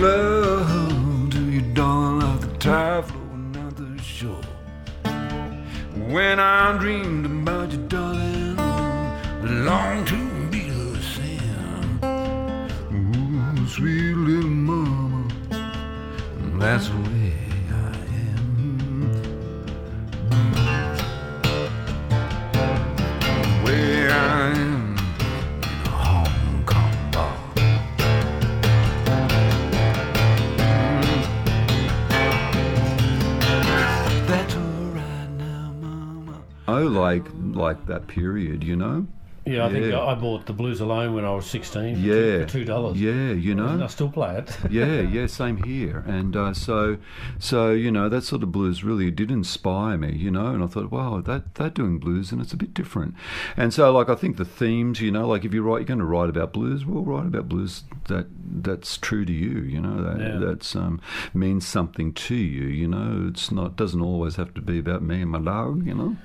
Love 0.01 1.29
to 1.29 1.51
your 1.51 1.73
daughter 1.73 2.25
like 2.25 2.41
the 2.41 2.57
tide 2.57 3.05
flowing 3.05 3.55
out 3.57 3.75
the 3.75 4.01
shore. 4.01 4.41
When 6.13 6.39
I 6.39 6.75
dreamed 6.79 7.30
like 37.61 37.85
that 37.87 38.07
period, 38.07 38.63
you 38.63 38.75
know. 38.75 39.07
Yeah, 39.45 39.65
I 39.65 39.71
think 39.71 39.85
Yeah. 39.87 39.97
I 39.99 40.11
I 40.11 40.15
bought 40.15 40.45
the 40.45 40.53
Blues 40.53 40.81
Alone 40.81 41.15
when 41.15 41.25
I 41.25 41.31
was 41.31 41.47
16 41.47 41.95
for 41.95 41.99
Yeah, 42.01 42.13
two- 42.13 42.41
for 42.45 42.49
two 42.51 42.65
dollars. 42.65 43.01
Yeah, 43.01 43.31
you 43.31 43.55
know. 43.55 43.67
And 43.67 43.83
I 43.83 43.87
still 43.87 44.09
play 44.09 44.35
it. 44.37 44.55
yeah, 44.69 45.01
yeah, 45.15 45.25
same 45.25 45.57
here. 45.63 46.03
And 46.07 46.35
uh, 46.35 46.53
so, 46.53 46.97
so 47.39 47.71
you 47.71 47.89
know, 47.91 48.07
that 48.07 48.23
sort 48.23 48.43
of 48.43 48.51
blues 48.51 48.83
really 48.83 49.09
did 49.09 49.31
inspire 49.31 49.97
me, 49.97 50.13
you 50.15 50.29
know. 50.29 50.47
And 50.47 50.63
I 50.63 50.67
thought, 50.67 50.91
wow, 50.91 51.21
that 51.21 51.55
they're 51.55 51.69
doing 51.71 51.97
blues, 51.97 52.31
and 52.31 52.39
it's 52.39 52.53
a 52.53 52.57
bit 52.57 52.73
different. 52.75 53.15
And 53.57 53.73
so, 53.73 53.91
like, 53.91 54.09
I 54.09 54.15
think 54.15 54.37
the 54.37 54.45
themes, 54.45 55.01
you 55.01 55.09
know, 55.11 55.27
like 55.27 55.43
if 55.43 55.53
you 55.55 55.63
write, 55.63 55.79
you're 55.79 55.85
going 55.85 55.99
to 55.99 56.05
write 56.05 56.29
about 56.29 56.53
blues, 56.53 56.85
well, 56.85 57.03
write 57.03 57.25
about 57.25 57.49
blues 57.49 57.83
that 58.09 58.27
that's 58.63 58.97
true 58.97 59.25
to 59.25 59.31
you, 59.33 59.61
you 59.61 59.81
know, 59.81 60.03
that 60.03 60.19
Yeah. 60.19 60.37
that's 60.37 60.75
um, 60.75 61.01
means 61.33 61.65
something 61.65 62.13
to 62.13 62.35
you, 62.35 62.67
you 62.67 62.87
know. 62.87 63.25
It's 63.29 63.51
not 63.51 63.75
doesn't 63.75 64.01
always 64.01 64.35
have 64.35 64.53
to 64.53 64.61
be 64.61 64.77
about 64.77 65.01
me 65.01 65.21
and 65.21 65.31
my 65.31 65.39
dog, 65.39 65.85
you 65.87 65.95
know. 65.95 66.15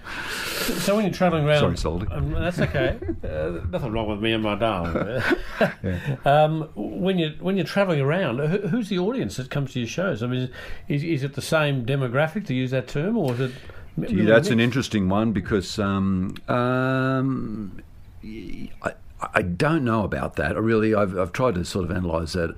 So 0.84 0.96
when 0.96 1.04
you're 1.06 1.14
travelling 1.14 1.46
around, 1.46 1.60
Sorry, 1.60 1.76
Soldy. 1.78 2.06
Um, 2.10 2.32
that's 2.32 2.58
okay. 2.58 2.98
Uh, 3.24 3.60
nothing 3.70 3.92
wrong 3.92 4.08
with 4.08 4.20
me 4.20 4.32
and 4.32 4.42
my 4.42 4.54
dog. 4.54 5.22
um, 6.24 6.68
when 6.74 7.18
you 7.18 7.34
when 7.40 7.56
you're 7.56 7.66
travelling 7.66 8.00
around, 8.00 8.38
who, 8.38 8.68
who's 8.68 8.88
the 8.88 8.98
audience 8.98 9.36
that 9.36 9.50
comes 9.50 9.72
to 9.72 9.80
your 9.80 9.88
shows? 9.88 10.22
I 10.22 10.26
mean, 10.26 10.50
is, 10.88 11.04
is 11.04 11.22
it 11.22 11.34
the 11.34 11.42
same 11.42 11.84
demographic 11.84 12.46
to 12.46 12.54
use 12.54 12.70
that 12.72 12.88
term, 12.88 13.16
or 13.16 13.32
is 13.34 13.40
it? 13.40 13.52
Yeah, 13.96 14.24
that's 14.24 14.50
an 14.50 14.60
interesting 14.60 15.08
one 15.08 15.32
because 15.32 15.78
um, 15.78 16.34
um, 16.48 17.80
I, 18.22 18.92
I 19.34 19.42
don't 19.42 19.84
know 19.84 20.04
about 20.04 20.36
that. 20.36 20.56
I 20.56 20.58
really, 20.58 20.94
I've, 20.94 21.18
I've 21.18 21.32
tried 21.32 21.54
to 21.54 21.64
sort 21.64 21.86
of 21.86 21.96
analyse 21.96 22.34
that 22.34 22.54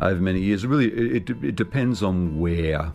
over 0.00 0.20
many 0.20 0.40
years. 0.40 0.64
Really, 0.64 0.92
it, 0.92 1.28
it, 1.28 1.44
it 1.44 1.56
depends 1.56 2.02
on 2.02 2.38
where 2.38 2.92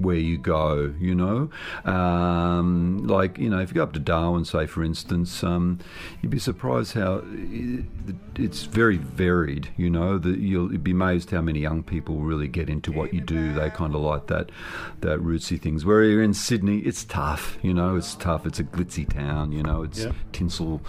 where 0.00 0.16
you 0.16 0.38
go, 0.38 0.94
you 0.98 1.14
know. 1.14 1.50
Um, 1.84 3.06
like, 3.06 3.38
you 3.38 3.48
know, 3.50 3.58
if 3.60 3.70
you 3.70 3.74
go 3.76 3.82
up 3.82 3.92
to 3.92 4.00
Darwin, 4.00 4.44
say, 4.44 4.66
for 4.66 4.82
instance, 4.82 5.44
um, 5.44 5.78
you'd 6.20 6.30
be 6.30 6.38
surprised 6.38 6.94
how 6.94 7.22
it's 8.36 8.64
very 8.64 8.96
varied, 8.96 9.68
you 9.76 9.90
know. 9.90 10.18
That 10.18 10.38
you'll 10.38 10.68
be 10.78 10.90
amazed 10.92 11.30
how 11.30 11.40
many 11.40 11.60
young 11.60 11.82
people 11.82 12.16
really 12.16 12.48
get 12.48 12.68
into 12.68 12.92
what 12.92 13.12
you 13.14 13.20
do. 13.20 13.52
They 13.52 13.70
kind 13.70 13.94
of 13.94 14.00
like 14.00 14.26
that, 14.28 14.50
that 15.00 15.20
rootsy 15.20 15.60
things. 15.60 15.84
Where 15.84 16.02
you're 16.04 16.22
in 16.22 16.34
Sydney, 16.34 16.78
it's 16.78 17.04
tough, 17.04 17.58
you 17.62 17.74
know, 17.74 17.96
it's 17.96 18.14
tough. 18.14 18.46
It's 18.46 18.58
a 18.58 18.64
glitzy 18.64 19.08
town, 19.08 19.52
you 19.52 19.62
know, 19.62 19.82
it's 19.82 20.00
Yep. 20.00 20.14
tinsel 20.32 20.80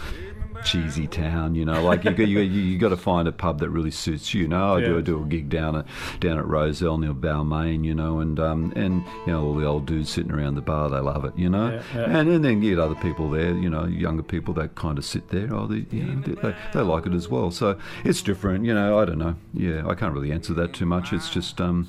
cheesy 0.64 1.08
town, 1.08 1.56
you 1.56 1.66
know. 1.66 1.84
Like 1.84 2.04
you, 2.04 2.12
got- 2.12 2.28
you, 2.28 2.40
you, 2.40 2.62
you 2.62 2.78
got 2.78 2.90
to 2.90 2.98
find 2.98 3.28
a 3.28 3.32
pub 3.32 3.60
that 3.60 3.70
really 3.70 3.92
suits 3.92 4.34
you. 4.34 4.48
know, 4.48 4.76
I 4.76 4.82
do 4.82 4.92
Yeah. 4.94 4.98
I 4.98 5.02
do 5.02 5.22
a 5.24 5.26
gig 5.26 5.50
down 5.50 5.76
at 5.76 5.86
down 6.20 6.38
at 6.38 6.46
Rozelle 6.46 6.98
near 6.98 7.14
Balmain, 7.14 7.84
you 7.84 7.94
know, 7.96 8.20
and 8.20 8.40
um 8.40 8.72
and 8.76 9.04
you 9.26 9.34
know 9.34 9.44
all 9.46 9.56
the 9.56 9.66
old 9.66 9.86
dudes 9.86 10.10
sitting 10.10 10.32
around 10.32 10.56
the 10.56 10.62
bar, 10.62 10.90
they 10.90 11.00
love 11.00 11.26
it, 11.26 11.34
you 11.38 11.50
know. 11.50 11.72
Yeah, 11.72 11.84
yeah. 12.02 12.18
And, 12.20 12.30
and 12.30 12.46
then 12.46 12.62
you 12.62 12.76
get 12.76 12.80
other 12.84 12.96
people 12.96 13.30
there, 13.30 13.54
you 13.54 13.70
know, 13.70 13.86
younger 13.86 14.24
people 14.24 14.54
that 14.56 14.76
kind 14.76 14.98
of 14.98 15.06
sit 15.06 15.30
there. 15.30 15.54
Oh, 15.54 15.68
they, 15.68 15.86
you 15.96 16.04
know, 16.04 16.22
they, 16.22 16.34
they, 16.50 16.56
they 16.74 16.80
like 16.82 17.06
it 17.06 17.14
as 17.14 17.28
well. 17.30 17.52
So 17.52 17.78
it's 18.04 18.22
different, 18.22 18.66
you 18.66 18.74
know. 18.74 19.00
I 19.00 19.06
don't 19.06 19.18
know. 19.20 19.36
Yeah, 19.54 19.88
I 19.88 19.96
can't 19.96 20.14
really 20.14 20.32
answer 20.32 20.54
that 20.56 20.74
too 20.74 20.86
much. 20.86 21.14
It's 21.14 21.30
just 21.30 21.60
um, 21.62 21.88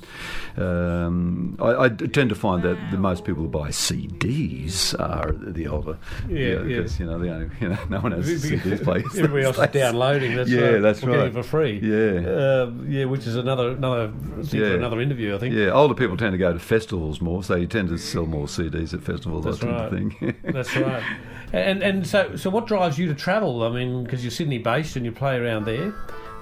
um 0.57 1.55
I, 1.59 1.85
I 1.85 1.89
tend 1.89 2.29
to 2.29 2.35
find 2.35 2.63
that 2.63 2.77
the 2.91 2.97
most 2.97 3.25
people 3.25 3.43
who 3.43 3.49
buy 3.49 3.69
CDs 3.69 4.97
are 4.99 5.31
the 5.31 5.67
older. 5.67 5.97
Yeah, 6.29 6.37
yeah. 6.37 6.63
because, 6.63 6.99
you 6.99 7.05
know, 7.05 7.19
the 7.19 7.29
only, 7.33 7.49
you 7.61 7.69
know, 7.69 7.79
no 7.89 7.99
one 7.99 8.11
has 8.13 8.27
CDs 8.63 8.83
played. 8.83 9.05
Everybody 9.05 9.43
else 9.43 9.57
is 9.59 9.67
downloading. 9.69 10.35
That's 10.35 10.49
Yeah, 10.49 10.61
uh, 10.61 10.81
that's 10.81 10.99
getting 11.01 11.15
right. 11.15 11.33
for 11.33 11.43
free. 11.43 11.79
Yeah. 11.81 12.63
um, 12.63 12.85
yeah, 12.89 13.05
which 13.05 13.27
is 13.27 13.35
another 13.35 13.69
another 13.71 14.11
thing 14.41 14.43
for 14.45 14.55
Yeah. 14.57 14.73
another 14.73 15.01
interview. 15.01 15.35
I 15.35 15.37
think. 15.39 15.53
Yeah, 15.55 15.69
older 15.71 15.93
people 15.93 16.17
tend 16.17 16.31
to 16.33 16.37
go 16.37 16.53
to 16.53 16.59
festivals 16.59 17.21
more, 17.21 17.43
so 17.43 17.55
you 17.55 17.67
tend 17.67 17.89
to 17.89 17.97
sell 17.97 18.25
more 18.25 18.47
CDs 18.47 18.93
at 18.93 19.01
festivals. 19.03 19.45
That's 19.45 19.63
I 19.63 19.89
tend 19.89 20.13
right. 20.21 20.35
That's 20.53 20.75
right. 20.77 21.03
And 21.51 21.83
and 21.83 22.05
so 22.07 22.35
so 22.35 22.49
what 22.49 22.65
drives 22.67 22.97
you 22.97 23.07
to 23.07 23.13
travel? 23.15 23.63
I 23.63 23.69
mean, 23.69 24.03
because 24.03 24.23
you're 24.23 24.31
Sydney 24.31 24.57
based 24.57 24.95
and 24.95 25.05
you 25.05 25.11
play 25.11 25.35
around 25.37 25.65
there. 25.65 25.93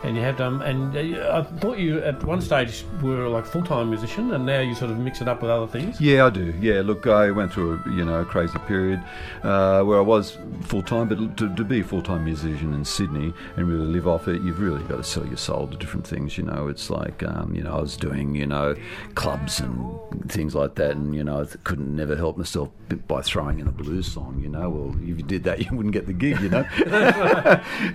And 0.04 0.16
you 0.16 0.22
have 0.24 0.38
done. 0.38 0.62
And 0.62 0.96
uh, 0.96 1.40
I 1.40 1.60
thought 1.60 1.78
you 1.78 2.00
at 2.00 2.24
one 2.24 2.42
stage 2.42 2.86
were 3.02 3.28
like 3.28 3.46
full 3.46 3.64
time 3.64 3.90
musician, 3.90 4.34
and 4.34 4.46
now 4.46 4.60
you 4.60 4.76
sort 4.76 4.92
of 4.92 4.98
mix 4.98 5.22
it 5.22 5.28
up 5.28 5.42
with 5.42 5.52
other 5.52 5.68
things. 5.68 6.00
Yeah, 6.00 6.26
I 6.26 6.30
do. 6.30 6.54
Yeah, 6.60 6.82
look, 6.82 7.08
I 7.08 7.32
went 7.32 7.54
through 7.54 7.82
a 7.86 7.92
you 7.92 8.06
know 8.06 8.22
a 8.22 8.26
crazy 8.26 8.58
period 8.68 9.04
uh, 9.44 9.84
where 9.84 9.98
I 9.98 10.02
was 10.02 10.38
full 10.62 10.84
time, 10.84 11.08
but 11.10 11.38
to, 11.38 11.54
to 11.56 11.64
be 11.64 11.82
a 11.82 11.84
full 11.84 12.02
time 12.02 12.26
musician 12.26 12.74
in 12.74 12.86
Sydney 12.86 13.34
and 13.56 13.68
really 13.68 13.86
live 13.86 14.08
off 14.08 14.28
it, 14.28 14.42
you've 14.42 14.60
really 14.60 14.84
got 14.84 14.98
to 14.98 15.04
sell 15.04 15.26
your 15.26 15.38
soul 15.38 15.68
to 15.68 15.78
different 15.78 16.06
things. 16.06 16.38
You 16.38 16.46
know, 16.46 16.68
it's 16.68 16.90
like 16.90 17.24
um, 17.24 17.54
you 17.54 17.64
know 17.64 17.78
I 17.78 17.82
was 17.82 17.98
doing 17.98 18.36
you 18.36 18.48
know 18.48 18.76
clubs 19.16 19.60
and 19.60 20.32
things 20.32 20.56
like 20.56 20.76
that, 20.76 20.92
and 20.92 21.16
you 21.16 21.24
know 21.24 21.42
I 21.42 21.46
couldn't 21.64 21.96
never 21.96 22.16
help 22.16 22.38
myself 22.38 22.70
by 23.08 23.22
throwing 23.22 23.60
in 23.60 23.68
a 23.68 23.72
blues 23.72 24.12
song. 24.12 24.40
You 24.42 24.50
know, 24.50 24.70
well 24.70 24.96
if 25.02 25.18
you 25.18 25.24
did 25.24 25.44
that, 25.44 25.60
you 25.72 25.76
wouldn't 25.76 25.94
get 25.94 26.08
the 26.08 26.14
gig. 26.14 26.40
You 26.42 26.50
know, 26.50 26.66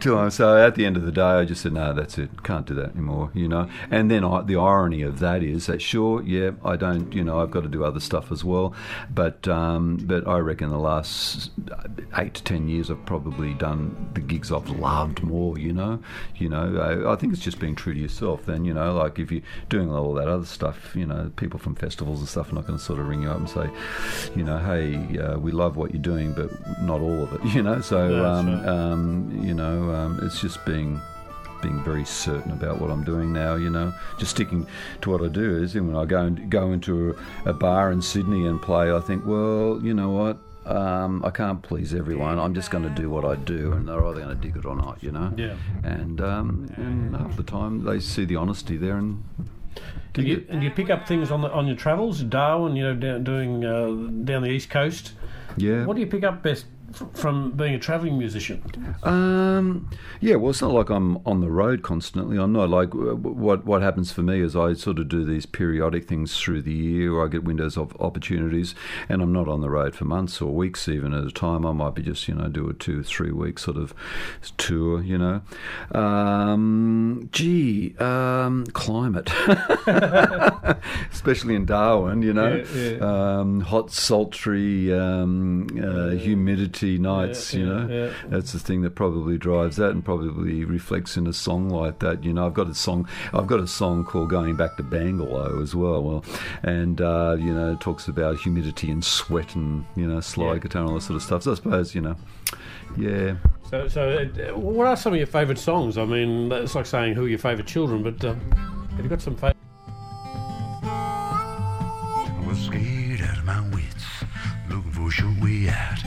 um, 0.17 0.31
so 0.31 0.57
at 0.57 0.75
the 0.75 0.85
end 0.87 0.97
of 0.97 1.05
the 1.05 1.13
day, 1.13 1.23
I 1.23 1.45
just 1.45 1.63
said 1.63 1.73
no, 1.73 1.96
that's 1.97 2.19
it, 2.19 2.43
can't 2.45 2.67
do 2.67 2.75
that 2.75 2.91
anymore. 2.93 3.31
You 3.35 3.49
know, 3.49 3.69
and 3.91 4.11
then 4.11 4.25
I, 4.25 4.43
the 4.43 4.57
irony 4.57 5.03
of 5.03 5.19
that 5.19 5.43
is 5.43 5.67
that 5.67 5.83
sure, 5.83 6.23
yeah, 6.23 6.53
I 6.65 6.77
don't, 6.77 7.13
you 7.13 7.25
know, 7.25 7.41
I've 7.41 7.51
got 7.51 7.63
to 7.63 7.69
do 7.69 7.83
other 7.85 8.01
stuff 8.01 8.31
as 8.31 8.45
well, 8.45 8.75
but 9.13 9.49
um, 9.49 9.97
but 10.05 10.27
I 10.29 10.39
reckon 10.39 10.69
the 10.71 10.79
last 10.79 11.51
eight 12.17 12.35
to 12.35 12.43
ten 12.45 12.69
years 12.69 12.91
I've 12.91 13.05
probably 13.07 13.55
done 13.55 14.11
the 14.15 14.21
gigs 14.21 14.53
I've 14.53 14.69
loved 14.71 15.23
more. 15.23 15.59
You 15.59 15.73
know, 15.73 16.01
you 16.37 16.49
know, 16.49 16.77
I, 17.07 17.13
I 17.13 17.17
think 17.17 17.33
it's 17.33 17.43
just 17.43 17.59
being 17.59 17.75
true 17.75 17.95
to 17.95 18.01
yourself. 18.01 18.47
Then 18.47 18.65
you 18.65 18.75
know, 18.75 18.95
like 18.95 19.19
if 19.19 19.33
you're 19.33 19.43
doing 19.69 19.91
all 19.91 20.15
that 20.15 20.29
other 20.29 20.47
stuff, 20.47 20.95
you 20.95 21.07
know, 21.07 21.33
people 21.37 21.59
from 21.59 21.75
festivals 21.75 22.21
and 22.21 22.29
stuff 22.29 22.53
are 22.53 22.55
not 22.55 22.67
going 22.67 22.79
to 22.79 22.85
sort 22.85 23.01
of 23.01 23.09
ring 23.09 23.23
you 23.23 23.31
up 23.31 23.39
and 23.39 23.49
say, 23.51 23.69
you 24.37 24.43
know, 24.45 24.59
hey, 24.59 25.19
uh, 25.19 25.39
we 25.39 25.51
love 25.53 25.77
what 25.77 25.93
you're 25.93 26.03
doing, 26.03 26.33
but 26.35 26.51
not 26.83 27.01
all 27.01 27.23
of 27.23 27.33
it. 27.33 27.41
You 27.57 27.63
know, 27.63 27.81
so 27.81 28.09
Yeah, 28.09 28.31
um, 28.39 28.55
right. 28.57 28.67
um, 28.69 29.41
you 29.43 29.55
know, 29.55 29.91
um, 29.95 30.21
it's 30.23 30.41
just 30.43 30.63
being 30.67 31.01
being 31.67 31.83
very 31.83 32.05
certain 32.05 32.53
about 32.53 32.81
what 32.81 32.91
I'm 32.91 33.03
doing 33.03 33.33
now. 33.33 33.57
You 33.57 33.71
know, 33.71 33.93
just 34.19 34.31
sticking 34.33 34.67
to 35.01 35.11
what 35.11 35.23
I 35.23 35.29
do. 35.29 35.63
Is 35.63 35.75
when 35.75 35.97
I 35.97 36.05
go 36.05 36.21
and 36.21 36.51
go 36.51 36.73
into 36.73 37.17
a, 37.45 37.51
a 37.51 37.53
bar 37.53 37.91
in 37.91 38.01
Sydney 38.01 38.47
and 38.47 38.63
play, 38.63 38.93
I 38.93 39.01
think, 39.01 39.27
well, 39.27 39.81
you 39.83 39.95
know 39.95 40.11
what. 40.11 40.39
Um, 40.67 41.25
I 41.25 41.31
can't 41.31 41.63
please 41.63 41.95
everyone. 41.95 42.41
I'm 42.41 42.53
just 42.53 42.73
going 42.73 42.83
to 42.83 42.91
do 42.91 43.09
what 43.09 43.25
I 43.25 43.37
do, 43.37 43.73
and 43.73 43.87
they're 43.87 44.05
either 44.05 44.21
going 44.21 44.37
to 44.37 44.43
dig 44.49 44.57
it 44.57 44.65
or 44.65 44.75
not, 44.75 45.01
you 45.01 45.13
know. 45.13 45.33
Yeah. 45.37 45.55
And 45.85 46.21
um, 46.21 46.69
and 46.77 47.15
half 47.15 47.37
the 47.37 47.45
time 47.45 47.85
they 47.85 48.01
see 48.01 48.25
the 48.25 48.37
honesty 48.37 48.77
there 48.77 48.97
and 48.97 49.23
you, 50.17 50.47
and 50.49 50.63
you 50.63 50.71
pick 50.71 50.91
up 50.91 51.07
things 51.07 51.31
on 51.31 51.43
the 51.43 51.51
on 51.51 51.67
your 51.67 51.77
travels, 51.77 52.23
Darwin, 52.23 52.75
you 52.75 52.83
know, 52.83 52.95
down, 52.95 53.23
doing 53.23 53.65
uh, 53.65 53.87
down 54.25 54.43
the 54.43 54.51
east 54.51 54.71
coast. 54.71 55.13
Yeah. 55.57 55.85
What 55.85 55.95
do 55.95 56.01
you 56.01 56.07
pick 56.07 56.25
up 56.25 56.43
best 56.43 56.67
from 57.15 57.53
being 57.53 57.75
a 57.75 57.79
travelling 57.79 58.19
musician? 58.19 58.63
Um, 59.03 59.91
yeah, 60.21 60.37
well, 60.37 60.51
it's 60.51 60.63
not 60.63 60.73
like 60.73 60.91
I'm 60.91 61.19
on 61.27 61.41
the 61.41 61.51
road 61.51 61.83
constantly. 61.83 62.39
I'm 62.39 62.53
not 62.53 62.71
like 62.71 62.95
what 62.95 63.65
what 63.65 63.83
happens 63.83 64.13
for 64.13 64.23
me 64.23 64.41
is 64.41 64.55
I 64.57 64.75
sort 64.75 64.99
of 64.99 65.09
do 65.09 65.25
these 65.25 65.47
periodic 65.47 66.07
things 66.07 66.39
through 66.39 66.63
the 66.63 66.73
year, 66.73 67.13
or 67.13 67.25
I 67.25 67.29
get 67.29 67.45
windows 67.45 67.77
of 67.77 67.95
opportunities, 68.01 68.75
and 69.09 69.23
I'm 69.23 69.33
not 69.33 69.49
on 69.49 69.61
the 69.61 69.71
road 69.71 69.95
for 69.95 70.05
months 70.05 70.41
or 70.41 70.55
weeks 70.55 70.89
even 70.89 71.13
at 71.13 71.25
a 71.25 71.31
time. 71.31 71.67
I 71.67 71.73
might 71.73 71.95
be 71.95 72.03
just 72.03 72.29
you 72.29 72.35
know 72.35 72.49
do 72.49 72.69
a 72.69 72.75
two 72.75 73.03
three 73.03 73.33
week 73.33 73.59
sort 73.59 73.77
of 73.77 73.95
tour, 74.57 75.03
you 75.03 75.19
know. 75.19 75.43
Um, 75.93 77.29
gee, 77.33 77.97
um, 77.99 78.67
climate, 78.73 79.31
especially 81.13 81.55
in 81.55 81.67
Darwin, 81.67 82.23
you 82.23 82.33
know, 82.33 82.65
Yeah, 82.75 82.91
yeah. 82.91 83.39
Um, 83.39 83.61
hot, 83.61 83.91
sultry, 83.91 84.93
um, 84.93 85.67
uh, 85.83 86.11
humidity 86.11 86.76
nights, 86.83 87.53
you 87.55 87.67
yeah, 87.67 87.73
know. 87.73 87.89
yeah. 88.07 88.13
That's 88.29 88.53
the 88.53 88.59
thing 88.59 88.83
that 88.83 88.95
probably 88.95 89.39
drives 89.39 89.77
that 89.77 89.91
and 89.91 90.05
probably 90.05 90.65
reflects 90.65 91.17
in 91.17 91.27
a 91.27 91.33
song 91.33 91.69
like 91.71 91.99
that. 92.01 92.23
You 92.25 92.33
know, 92.33 92.47
I've 92.47 92.55
got 92.55 92.69
a 92.69 92.75
song. 92.75 93.09
I've 93.33 93.47
got 93.47 93.61
a 93.61 93.67
song 93.67 94.05
called 94.05 94.31
"Going 94.31 94.57
Back 94.57 94.77
to 94.77 94.83
Bangalow" 94.83 95.63
as 95.63 95.75
well. 95.75 96.03
Well, 96.03 96.25
and 96.63 97.01
uh, 97.01 97.37
you 97.39 97.53
know, 97.53 97.73
it 97.73 97.81
talks 97.81 98.09
about 98.09 98.39
humidity 98.39 98.91
and 98.91 99.05
sweat 99.05 99.55
and 99.55 99.85
you 99.97 100.07
know, 100.07 100.21
slide 100.21 100.53
Yeah. 100.55 100.59
guitar 100.59 100.83
and 100.83 100.91
all 100.91 100.97
that 100.97 101.03
sort 101.03 101.17
of 101.17 101.23
stuff. 101.23 101.43
So 101.45 101.53
I 101.53 101.55
suppose 101.55 101.95
you 101.95 102.01
know, 102.03 102.17
yeah. 102.97 103.37
So, 103.71 103.89
so 103.89 104.11
uh, 104.11 104.57
what 104.59 104.87
are 104.87 104.97
some 104.97 105.13
of 105.13 105.19
your 105.19 105.27
favourite 105.27 105.59
songs? 105.59 105.99
I 105.99 106.05
mean, 106.05 106.53
it's 106.53 106.75
like 106.75 106.87
saying 106.87 107.15
who 107.15 107.25
are 107.25 107.29
your 107.29 107.39
favourite 107.39 107.67
children, 107.67 108.03
but 108.03 108.25
uh, 108.25 108.35
have 108.95 109.03
you 109.03 109.09
got 109.09 109.21
some 109.21 109.35
favourite? 109.35 109.57
I 110.83 112.45
was 112.47 112.59
scared 112.61 113.21
out 113.23 113.39
of 113.39 113.45
my 113.45 113.61
wits, 113.75 114.05
looking 114.69 114.93
for 114.93 115.09
a 115.09 115.11
short 115.11 115.39
way 115.41 115.69
out. 115.69 115.99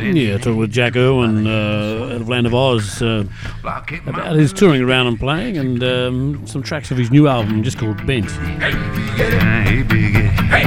Said 0.00 0.16
Yeah, 0.16 0.38
talking 0.38 0.56
with 0.56 0.72
Jack 0.72 0.94
Derwin 0.94 1.46
uh, 1.46 2.14
out 2.14 2.20
of 2.22 2.28
Land 2.28 2.46
of 2.46 2.54
Oz 2.54 3.02
uh, 3.02 3.24
I 3.64 3.80
kept 3.80 4.06
my 4.06 4.12
about 4.12 4.36
his 4.36 4.52
touring 4.52 4.80
around 4.80 5.08
and 5.08 5.18
playing, 5.18 5.58
and 5.58 5.82
um, 5.84 6.46
some 6.46 6.62
tracks 6.62 6.90
of 6.90 6.96
his 6.96 7.10
new 7.10 7.28
album 7.28 7.62
just 7.62 7.76
called 7.78 8.04
Bent. 8.06 8.30
Hey, 8.30 9.82
Big 9.82 10.16
Eddie. 10.16 10.26
Hey, 10.46 10.64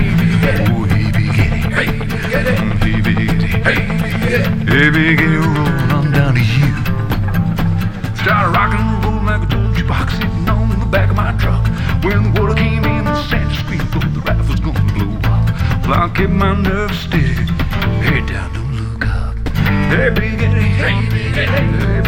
Oh, 0.70 0.84
hey, 0.84 1.12
Big 1.12 1.40
Eddie. 1.40 1.62
Hey, 1.74 1.86
Hey, 2.30 3.02
Big 3.02 3.08
Eddie. 3.08 3.48
Hey, 3.64 3.76
Hey, 4.66 4.90
Big 4.92 5.20
roll 5.20 5.94
on 5.94 6.12
down 6.12 6.36
to 6.36 6.40
you. 6.42 6.74
Started 8.16 8.52
rocking 8.56 8.80
and 8.80 9.04
rolling 9.04 9.26
like 9.26 9.42
a 9.42 9.46
doji 9.48 9.88
box 9.88 10.14
sitting 10.14 10.48
on 10.50 10.80
the 10.80 10.86
back 10.86 11.10
of 11.10 11.16
my 11.16 11.32
truck. 11.38 11.64
When 12.04 12.32
the 12.34 12.40
water 12.40 12.54
came 12.54 12.84
in, 12.86 13.06
the 13.06 13.24
Santa 13.24 13.54
screamed, 13.56 13.84
oh, 13.96 14.00
the 14.00 14.20
rifle's 14.22 14.60
gonna 14.60 14.94
blow 14.94 15.18
up. 15.30 15.88
Well, 15.88 16.00
I 16.00 16.10
kept 16.16 16.32
my 16.32 16.54
nerves 16.62 17.00
steady. 17.00 17.53
Hey, 19.94 20.10
Big. 20.10 20.40
Hey, 20.40 21.08
Big 21.12 22.03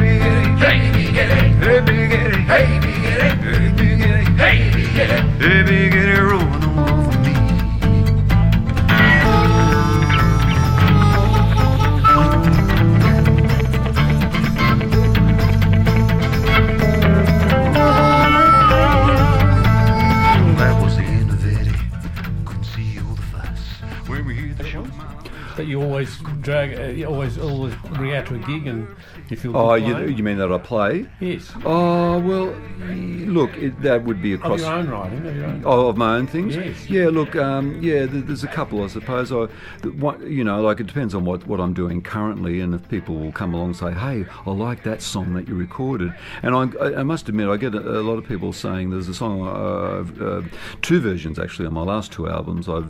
drag. 26.45 26.71
Eh, 26.73 27.01
it 27.01 27.05
always, 27.05 27.37
always 27.37 27.73
out 28.15 28.25
to 28.27 28.35
a 28.35 28.39
gig, 28.39 28.67
and 28.67 28.87
you 29.29 29.37
feel. 29.37 29.55
Oh, 29.55 29.73
you, 29.75 30.07
you 30.07 30.23
mean 30.23 30.37
that 30.37 30.51
I 30.51 30.57
play? 30.57 31.05
yes, 31.19 31.51
Oh 31.63 32.19
well, 32.19 32.47
look, 32.87 33.55
it, 33.57 33.81
that 33.81 34.03
would 34.03 34.21
be 34.21 34.33
across. 34.33 34.61
of 34.61 34.65
your 34.67 34.73
own 34.73 34.89
writing, 34.89 35.25
of 35.25 35.35
your 35.35 35.45
own. 35.45 35.63
Oh, 35.65 35.87
of 35.87 35.97
my 35.97 36.15
own 36.17 36.27
things. 36.27 36.55
Yes. 36.55 36.89
Yeah. 36.89 37.09
Look. 37.09 37.35
Um, 37.35 37.81
yeah. 37.81 38.05
There's 38.07 38.43
a 38.43 38.47
couple, 38.47 38.83
I 38.83 38.87
suppose. 38.87 39.31
I, 39.31 39.45
one, 39.85 40.29
you 40.29 40.43
know, 40.43 40.61
like 40.61 40.79
it 40.79 40.87
depends 40.87 41.15
on 41.15 41.25
what, 41.25 41.45
what 41.47 41.59
I'm 41.59 41.73
doing 41.73 42.01
currently, 42.01 42.59
and 42.61 42.73
if 42.75 42.87
people 42.89 43.15
will 43.15 43.31
come 43.31 43.53
along 43.53 43.67
and 43.67 43.75
say, 43.75 43.91
"Hey, 43.91 44.25
I 44.45 44.51
like 44.51 44.83
that 44.83 45.01
song 45.01 45.33
that 45.33 45.47
you 45.47 45.55
recorded," 45.55 46.13
and 46.43 46.55
I, 46.55 46.83
I, 46.83 46.99
I 46.99 47.03
must 47.03 47.29
admit, 47.29 47.47
I 47.47 47.57
get 47.57 47.75
a, 47.75 47.99
a 47.99 48.01
lot 48.01 48.17
of 48.17 48.25
people 48.27 48.53
saying 48.53 48.89
there's 48.89 49.07
a 49.09 49.13
song, 49.13 49.41
uh, 49.47 50.23
uh, 50.23 50.41
two 50.81 50.99
versions 50.99 51.39
actually 51.39 51.67
on 51.67 51.73
my 51.73 51.83
last 51.83 52.11
two 52.11 52.27
albums. 52.29 52.67
I've 52.67 52.87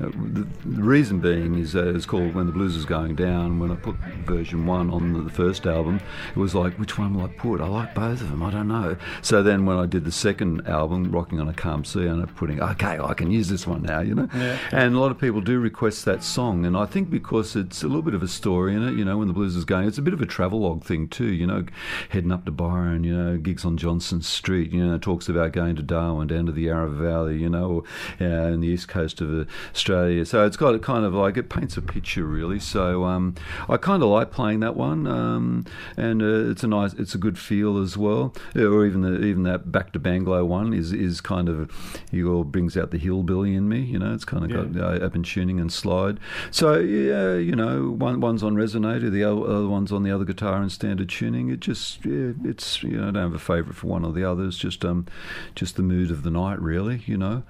uh, 0.00 0.10
the, 0.32 0.46
the 0.64 0.82
reason 0.82 1.20
being 1.20 1.58
is 1.58 1.74
uh, 1.76 1.94
it's 1.94 2.06
called 2.06 2.34
"When 2.34 2.46
the 2.46 2.52
Blues 2.52 2.76
Is 2.76 2.84
Going 2.84 3.14
Down." 3.14 3.58
When 3.58 3.70
I 3.70 3.76
put 3.76 3.96
version 4.24 4.45
one 4.54 4.90
on 4.90 5.24
the, 5.24 5.30
first 5.36 5.66
album, 5.66 6.00
it 6.30 6.38
was 6.38 6.54
like, 6.54 6.78
which 6.78 6.96
one 6.98 7.14
will 7.14 7.24
I 7.24 7.28
put? 7.28 7.60
I 7.60 7.66
like 7.66 7.94
both 7.94 8.20
of 8.20 8.30
them. 8.30 8.42
I 8.42 8.50
don't 8.50 8.68
know. 8.68 8.96
So 9.22 9.42
then 9.42 9.66
when 9.66 9.76
I 9.76 9.86
did 9.86 10.04
the 10.04 10.12
second 10.12 10.66
album, 10.66 11.10
Rocking 11.10 11.40
on 11.40 11.48
a 11.48 11.52
Calm 11.52 11.84
Sea, 11.84 12.00
and 12.00 12.08
I 12.08 12.12
ended 12.12 12.28
up 12.30 12.36
putting, 12.36 12.62
okay, 12.62 12.98
I 12.98 13.14
can 13.14 13.30
use 13.30 13.48
this 13.48 13.66
one 13.66 13.82
now, 13.82 14.00
you 14.00 14.14
know? 14.14 14.28
Yeah. 14.34 14.58
And 14.72 14.94
a 14.94 15.00
lot 15.00 15.10
of 15.10 15.18
people 15.18 15.40
do 15.40 15.58
request 15.58 16.04
that 16.06 16.22
song. 16.22 16.64
And 16.64 16.76
I 16.76 16.86
think 16.86 17.10
because 17.10 17.54
it's 17.56 17.82
a 17.82 17.86
little 17.86 18.02
bit 18.02 18.14
of 18.14 18.22
a 18.22 18.28
story 18.28 18.74
in 18.74 18.86
it, 18.86 18.94
you 18.94 19.04
know, 19.04 19.18
when 19.18 19.28
the 19.28 19.34
blues 19.34 19.56
is 19.56 19.64
going, 19.64 19.86
it's 19.86 19.98
a 19.98 20.02
bit 20.02 20.14
of 20.14 20.22
a 20.22 20.26
travelogue 20.26 20.84
thing 20.84 21.08
too, 21.08 21.32
you 21.32 21.46
know, 21.46 21.64
heading 22.08 22.32
up 22.32 22.44
to 22.46 22.50
Byron, 22.50 23.04
you 23.04 23.16
know, 23.16 23.36
gigs 23.36 23.64
on 23.64 23.76
Jonson 23.76 24.22
Street, 24.22 24.72
you 24.72 24.84
know, 24.84 24.98
talks 24.98 25.28
about 25.28 25.52
going 25.52 25.76
to 25.76 25.82
Darwin, 25.82 26.28
down 26.28 26.46
to 26.46 26.52
the 26.52 26.62
Yarra 26.62 26.88
Valley, 26.88 27.38
you 27.38 27.48
know, 27.48 27.70
or, 27.70 27.82
uh, 28.20 28.48
in 28.48 28.60
the 28.60 28.68
east 28.68 28.88
coast 28.88 29.20
of 29.20 29.48
Australia. 29.74 30.24
So 30.24 30.46
it's 30.46 30.56
got 30.56 30.74
a 30.74 30.78
kind 30.78 31.04
of 31.04 31.14
like, 31.14 31.36
it 31.36 31.48
paints 31.48 31.76
a 31.76 31.82
picture 31.82 32.24
really. 32.24 32.60
So 32.60 33.04
um, 33.04 33.34
I 33.68 33.76
kind 33.76 34.02
of 34.02 34.08
like 34.08 34.30
playing 34.36 34.60
that 34.60 34.76
one. 34.76 35.06
Um, 35.06 35.64
and 35.96 36.22
uh, 36.22 36.50
it's 36.50 36.62
a 36.62 36.68
nice, 36.68 36.92
it's 36.92 37.14
a 37.14 37.18
good 37.18 37.38
feel 37.38 37.78
as 37.78 37.96
well. 37.96 38.34
Or 38.54 38.84
even 38.86 39.00
the, 39.00 39.24
even 39.24 39.42
that 39.44 39.72
Back 39.72 39.92
to 39.94 39.98
Bangalow 39.98 40.46
one 40.46 40.74
is, 40.74 40.92
is 40.92 41.20
kind 41.20 41.48
of, 41.48 41.70
he 42.10 42.22
all 42.22 42.44
brings 42.44 42.76
out 42.76 42.90
the 42.90 42.98
hillbilly 42.98 43.54
in 43.54 43.68
me, 43.68 43.80
you 43.80 43.98
know, 43.98 44.12
it's 44.12 44.26
kind 44.26 44.44
of 44.44 44.74
got 44.74 44.80
uh, 44.80 45.04
open 45.04 45.22
tuning 45.22 45.58
and 45.58 45.72
slide. 45.72 46.20
So 46.50 46.78
yeah, 46.78 47.34
you 47.34 47.56
know, 47.56 47.90
one 47.90 48.20
one's 48.20 48.42
on 48.42 48.54
resonator, 48.54 49.10
the 49.10 49.24
other 49.24 49.68
one's 49.68 49.90
on 49.90 50.02
the 50.02 50.10
other 50.10 50.24
guitar 50.24 50.62
in 50.62 50.68
standard 50.70 51.08
tuning. 51.08 51.50
It 51.50 51.60
just 51.60 52.04
yeah, 52.04 52.32
it's 52.44 52.82
you 52.82 52.98
know, 52.98 53.08
I 53.08 53.10
don't 53.12 53.22
have 53.22 53.34
a 53.34 53.38
favourite 53.38 53.76
for 53.76 53.86
one 53.86 54.04
or 54.04 54.12
the 54.12 54.28
other. 54.28 54.44
It's 54.44 54.58
just 54.58 54.84
um, 54.84 55.06
just 55.54 55.76
the 55.76 55.82
mood 55.82 56.10
of 56.10 56.22
the 56.22 56.30
night, 56.30 56.60
really. 56.60 57.02
You 57.06 57.16
know, 57.16 57.42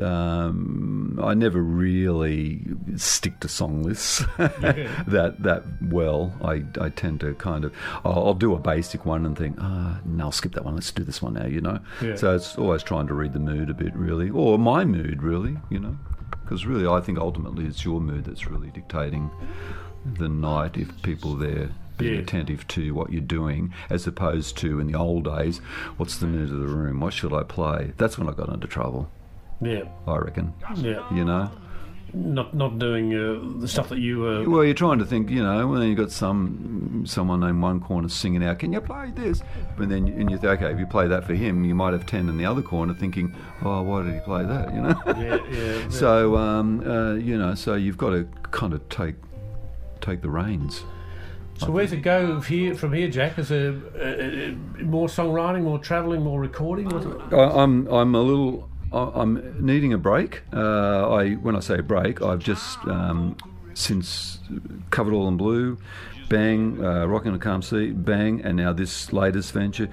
um, 0.00 1.18
I 1.22 1.34
never 1.34 1.62
really 1.62 2.64
stick 2.96 3.40
to 3.40 3.48
song 3.48 3.82
lists. 3.82 4.24
that 4.38 5.36
that 5.40 5.64
well. 5.82 6.31
I, 6.42 6.64
I 6.80 6.88
tend 6.90 7.20
to 7.20 7.34
kind 7.34 7.64
of 7.64 7.72
I'll, 8.04 8.26
I'll 8.28 8.34
do 8.34 8.54
a 8.54 8.58
basic 8.58 9.04
one 9.04 9.26
and 9.26 9.36
think, 9.36 9.56
ah, 9.60 10.00
no, 10.04 10.24
I'll 10.24 10.32
skip 10.32 10.52
that 10.52 10.64
one. 10.64 10.74
Let's 10.74 10.90
do 10.92 11.04
this 11.04 11.20
one 11.22 11.34
now. 11.34 11.46
You 11.46 11.60
know. 11.60 11.78
Yeah. 12.02 12.16
So 12.16 12.34
it's 12.34 12.56
always 12.56 12.82
trying 12.82 13.06
to 13.08 13.14
read 13.14 13.32
the 13.32 13.38
mood 13.40 13.70
a 13.70 13.74
bit, 13.74 13.94
really, 13.94 14.30
or 14.30 14.58
my 14.58 14.84
mood, 14.84 15.22
really. 15.22 15.58
You 15.70 15.80
know, 15.80 15.96
because 16.42 16.66
really, 16.66 16.86
I 16.86 17.00
think 17.00 17.18
ultimately 17.18 17.66
it's 17.66 17.84
your 17.84 18.00
mood 18.00 18.24
that's 18.24 18.46
really 18.46 18.70
dictating 18.70 19.30
the 20.18 20.28
night. 20.28 20.76
If 20.76 21.02
people 21.02 21.34
there. 21.36 21.70
Being 21.98 22.14
Yeah. 22.14 22.20
attentive 22.20 22.66
to 22.68 22.94
what 22.94 23.12
you're 23.12 23.20
doing, 23.20 23.74
as 23.90 24.06
opposed 24.06 24.56
to 24.58 24.80
in 24.80 24.86
the 24.90 24.98
old 24.98 25.24
days, 25.24 25.58
what's 25.98 26.16
the 26.16 26.26
mood 26.26 26.50
of 26.50 26.58
the 26.58 26.66
room? 26.66 27.00
What 27.00 27.12
should 27.12 27.34
I 27.34 27.42
play? 27.42 27.92
That's 27.98 28.16
when 28.18 28.30
I 28.30 28.32
got 28.32 28.48
into 28.48 28.66
trouble. 28.66 29.10
Yeah, 29.60 29.82
I 30.08 30.16
reckon. 30.16 30.54
yeah. 30.76 31.02
You 31.14 31.26
know. 31.26 31.50
Not 32.14 32.52
not 32.54 32.78
doing 32.78 33.14
uh, 33.14 33.60
the 33.60 33.66
stuff 33.66 33.88
that 33.88 33.98
you 33.98 34.18
were. 34.20 34.48
Well, 34.48 34.64
you're 34.64 34.74
trying 34.74 34.98
to 34.98 35.06
think, 35.06 35.30
you 35.30 35.42
know, 35.42 35.66
when 35.66 35.82
you've 35.82 35.96
got 35.96 36.10
some 36.10 37.04
someone 37.06 37.42
in 37.42 37.60
one 37.60 37.80
corner 37.80 38.08
singing 38.08 38.44
out, 38.44 38.58
"Can 38.58 38.72
you 38.72 38.82
play 38.82 39.12
this?" 39.14 39.42
But 39.78 39.88
then 39.88 40.06
and 40.08 40.30
you 40.30 40.36
think, 40.36 40.62
okay, 40.62 40.72
if 40.72 40.78
you 40.78 40.86
play 40.86 41.08
that 41.08 41.24
for 41.24 41.32
him, 41.32 41.64
you 41.64 41.74
might 41.74 41.94
have 41.94 42.04
ten 42.04 42.28
in 42.28 42.36
the 42.36 42.44
other 42.44 42.60
corner 42.60 42.92
thinking, 42.92 43.34
"Oh, 43.62 43.80
why 43.80 44.02
did 44.02 44.12
he 44.12 44.20
play 44.20 44.44
that?" 44.44 44.74
You 44.74 44.82
know. 44.82 45.02
Yeah, 45.06 45.38
yeah. 45.50 45.88
so 45.88 46.36
um, 46.36 46.86
uh, 46.86 47.14
you 47.14 47.38
know, 47.38 47.54
so 47.54 47.76
you've 47.76 47.98
got 47.98 48.10
to 48.10 48.28
kind 48.50 48.74
of 48.74 48.86
take 48.90 49.16
take 50.02 50.20
the 50.20 50.28
reins. 50.28 50.84
So 51.58 51.70
where's 51.70 51.92
it 51.92 51.98
go 51.98 52.40
here 52.40 52.74
from 52.74 52.92
here, 52.92 53.08
Jack? 53.08 53.38
Is 53.38 53.48
there 53.48 53.74
uh, 53.94 54.00
uh, 54.00 54.82
more 54.82 55.06
songwriting, 55.06 55.62
more 55.62 55.78
travelling, 55.78 56.22
more 56.22 56.40
recording? 56.40 56.92
I, 57.32 57.36
I'm 57.36 57.86
I'm 57.86 58.14
a 58.14 58.20
little 58.20 58.68
I'm 58.92 59.64
needing 59.64 59.92
a 59.92 59.98
break. 59.98 60.42
Uh, 60.52 61.10
I 61.10 61.32
when 61.34 61.56
I 61.56 61.60
say 61.60 61.80
break, 61.80 62.22
I've 62.22 62.40
just 62.40 62.78
um, 62.86 63.36
since 63.74 64.38
covered 64.90 65.14
all 65.14 65.28
in 65.28 65.36
blue, 65.36 65.78
bang, 66.28 66.82
uh, 66.84 67.06
rocking 67.06 67.34
a 67.34 67.38
calm 67.38 67.62
sea, 67.62 67.90
bang, 67.90 68.40
and 68.42 68.56
now 68.56 68.72
this 68.72 69.12
latest 69.12 69.52
venture. 69.52 69.88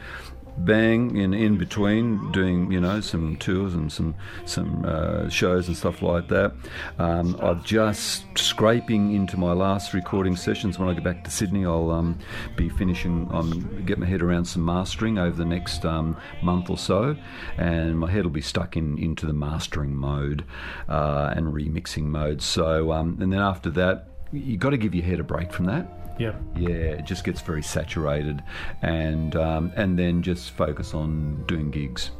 Bang 0.57 1.15
in 1.15 1.33
in 1.33 1.57
between 1.57 2.31
doing 2.31 2.71
you 2.71 2.79
know 2.79 2.99
some 3.01 3.37
tours 3.37 3.73
and 3.73 3.91
some 3.91 4.15
some 4.45 4.83
uh, 4.85 5.29
shows 5.29 5.67
and 5.67 5.77
stuff 5.77 6.01
like 6.01 6.27
that. 6.27 6.53
Um, 6.97 7.37
I'm 7.41 7.63
just 7.63 8.25
scraping 8.37 9.13
into 9.13 9.37
my 9.37 9.53
last 9.53 9.93
recording 9.93 10.35
sessions. 10.35 10.77
When 10.77 10.89
I 10.89 10.93
get 10.93 11.03
back 11.03 11.23
to 11.23 11.31
Sydney, 11.31 11.65
I'll 11.65 11.91
um, 11.91 12.19
be 12.55 12.69
finishing. 12.69 13.29
I'm 13.31 13.85
get 13.85 13.97
my 13.97 14.05
head 14.05 14.21
around 14.21 14.45
some 14.45 14.65
mastering 14.65 15.17
over 15.17 15.35
the 15.35 15.45
next 15.45 15.85
um, 15.85 16.17
month 16.41 16.69
or 16.69 16.77
so, 16.77 17.15
and 17.57 17.97
my 17.97 18.09
head 18.09 18.23
will 18.23 18.31
be 18.31 18.41
stuck 18.41 18.75
in 18.75 18.97
into 18.97 19.25
the 19.25 19.33
mastering 19.33 19.95
mode 19.95 20.43
uh, 20.87 21.33
and 21.35 21.53
remixing 21.53 22.03
mode. 22.03 22.41
So 22.41 22.91
um, 22.91 23.17
and 23.21 23.31
then 23.31 23.41
after 23.41 23.69
that, 23.71 24.07
you 24.31 24.57
got 24.57 24.71
to 24.71 24.77
give 24.77 24.93
your 24.93 25.05
head 25.05 25.19
a 25.19 25.23
break 25.23 25.51
from 25.51 25.65
that. 25.65 25.87
Yeah. 26.19 26.33
Yeah, 26.55 26.69
it 26.69 27.05
just 27.05 27.23
gets 27.23 27.41
very 27.41 27.63
saturated, 27.63 28.43
and 28.81 29.35
um, 29.35 29.71
and 29.75 29.97
then 29.97 30.21
just 30.21 30.51
focus 30.51 30.93
on 30.93 31.43
doing 31.47 31.71
gigs. 31.71 32.11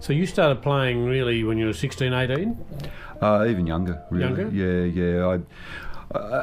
So 0.00 0.12
you 0.12 0.26
started 0.26 0.62
playing 0.62 1.04
really 1.04 1.42
when 1.44 1.58
you 1.58 1.66
were 1.66 1.72
16, 1.72 2.12
18? 2.12 2.64
Uh, 3.20 3.46
even 3.48 3.66
younger, 3.66 4.00
really. 4.10 4.42
Younger? 4.42 4.48
Yeah, 4.50 4.84
yeah. 4.84 5.26
I 5.26 5.40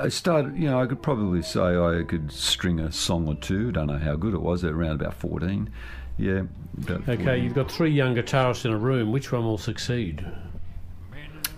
I 0.05 0.09
started, 0.09 0.57
you 0.57 0.69
know, 0.69 0.81
I 0.81 0.85
could 0.85 1.01
probably 1.01 1.41
say 1.41 1.75
I 1.77 2.03
could 2.03 2.31
string 2.31 2.79
a 2.79 2.91
song 2.91 3.27
or 3.27 3.35
two. 3.35 3.71
Don't 3.71 3.87
know 3.87 3.97
how 3.97 4.15
good 4.15 4.33
it 4.33 4.41
was. 4.41 4.63
Around 4.63 5.01
about 5.01 5.15
fourteen. 5.15 5.69
Yeah. 6.17 6.43
About 6.83 7.09
Okay, 7.09 7.39
you've 7.39 7.55
got 7.55 7.71
three 7.71 7.91
young 7.91 8.15
guitarists 8.15 8.65
in 8.65 8.71
a 8.71 8.77
room. 8.77 9.11
Which 9.11 9.31
one 9.31 9.43
will 9.43 9.57
succeed? 9.57 10.25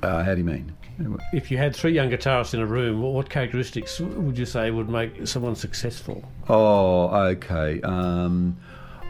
Uh, 0.01 0.23
how 0.23 0.33
do 0.33 0.39
you 0.39 0.45
mean? 0.45 0.73
If 1.31 1.51
you 1.51 1.57
had 1.57 1.75
three 1.75 1.91
young 1.93 2.09
guitarists 2.09 2.53
in 2.53 2.59
a 2.59 2.65
room, 2.65 3.01
what- 3.01 3.29
characteristics 3.29 3.99
would 3.99 4.37
you 4.37 4.45
say 4.45 4.71
would 4.71 4.89
make 4.89 5.27
someone 5.27 5.55
successful? 5.55 6.23
Oh, 6.49 7.09
okay. 7.27 7.81
Um, 7.81 8.57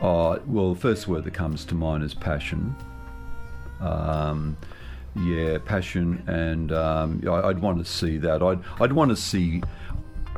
oh, 0.02 0.40
well, 0.48 0.74
the 0.74 0.80
first 0.80 1.08
word 1.08 1.24
that 1.24 1.34
comes 1.34 1.64
to 1.66 1.76
mind 1.76 2.04
is 2.04 2.14
passion. 2.14 2.76
Um, 3.80 4.58
yeah, 5.16 5.58
passion, 5.64 6.24
and 6.28 6.72
um, 6.72 7.22
I'd 7.28 7.60
want 7.60 7.80
to 7.80 7.86
see 7.86 8.18
that. 8.18 8.44
I'd 8.44 8.60
I'd 8.80 8.94
want 8.94 9.10
to 9.12 9.16
see. 9.16 9.64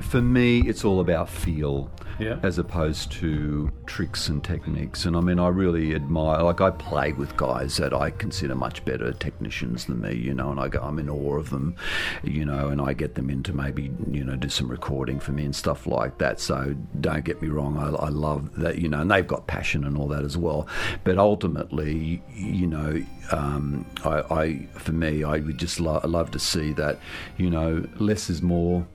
For 0.01 0.21
me, 0.21 0.62
it's 0.67 0.83
all 0.85 0.99
about 0.99 1.29
feel. 1.29 1.89
Yeah. 2.19 2.38
as 2.43 2.57
opposed 2.57 3.13
to 3.13 3.71
tricks 3.85 4.27
and 4.27 4.43
techniques. 4.43 5.05
And 5.05 5.15
I 5.15 5.21
mean, 5.21 5.39
I 5.39 5.47
really 5.47 5.95
admire, 5.95 6.43
like, 6.43 6.59
I 6.59 6.69
play 6.69 7.13
with 7.13 7.38
guys 7.38 7.77
that 7.77 7.93
I 7.93 8.09
consider 8.12 8.55
much 8.55 8.83
better 8.83 9.13
technicians 9.13 9.85
than 9.85 10.01
me, 10.01 10.15
you 10.15 10.33
know, 10.33 10.51
and 10.51 10.59
I 10.59 10.67
go, 10.67 10.81
I'm 10.81 10.99
in 10.99 11.09
awe 11.09 11.38
of 11.38 11.49
them, 11.49 11.77
you 12.21 12.43
know, 12.43 12.67
and 12.67 12.81
I 12.81 12.91
get 12.91 13.15
them 13.15 13.29
in 13.29 13.41
to 13.43 13.53
maybe, 13.53 13.89
you 14.12 14.25
know, 14.25 14.35
do 14.35 14.49
some 14.49 14.67
recording 14.67 15.17
for 15.21 15.31
me 15.31 15.45
and 15.45 15.55
stuff 15.55 15.88
like 15.88 16.17
that. 16.17 16.41
So 16.41 16.75
don't 16.99 17.23
get 17.23 17.41
me 17.41 17.47
wrong, 17.47 17.77
I, 17.77 18.07
I 18.07 18.09
love 18.09 18.53
that, 18.55 18.79
you 18.79 18.89
know, 18.89 18.99
and 18.99 19.09
they've 19.09 19.25
got 19.25 19.47
passion 19.47 19.85
and 19.85 19.97
all 19.97 20.09
that 20.09 20.25
as 20.25 20.35
well. 20.35 20.67
But 21.05 21.17
ultimately, 21.17 22.21
you 22.35 22.67
know, 22.67 23.01
um, 23.31 23.85
I, 24.03 24.23
I, 24.29 24.67
for 24.73 24.91
me, 24.91 25.23
I 25.23 25.38
would 25.38 25.57
just 25.57 25.79
lo- 25.79 26.01
love 26.03 26.31
to 26.31 26.39
see 26.39 26.73
that, 26.73 26.99
you 27.38 27.49
know, 27.49 27.88
less 27.97 28.29
is 28.29 28.41
more. 28.41 28.85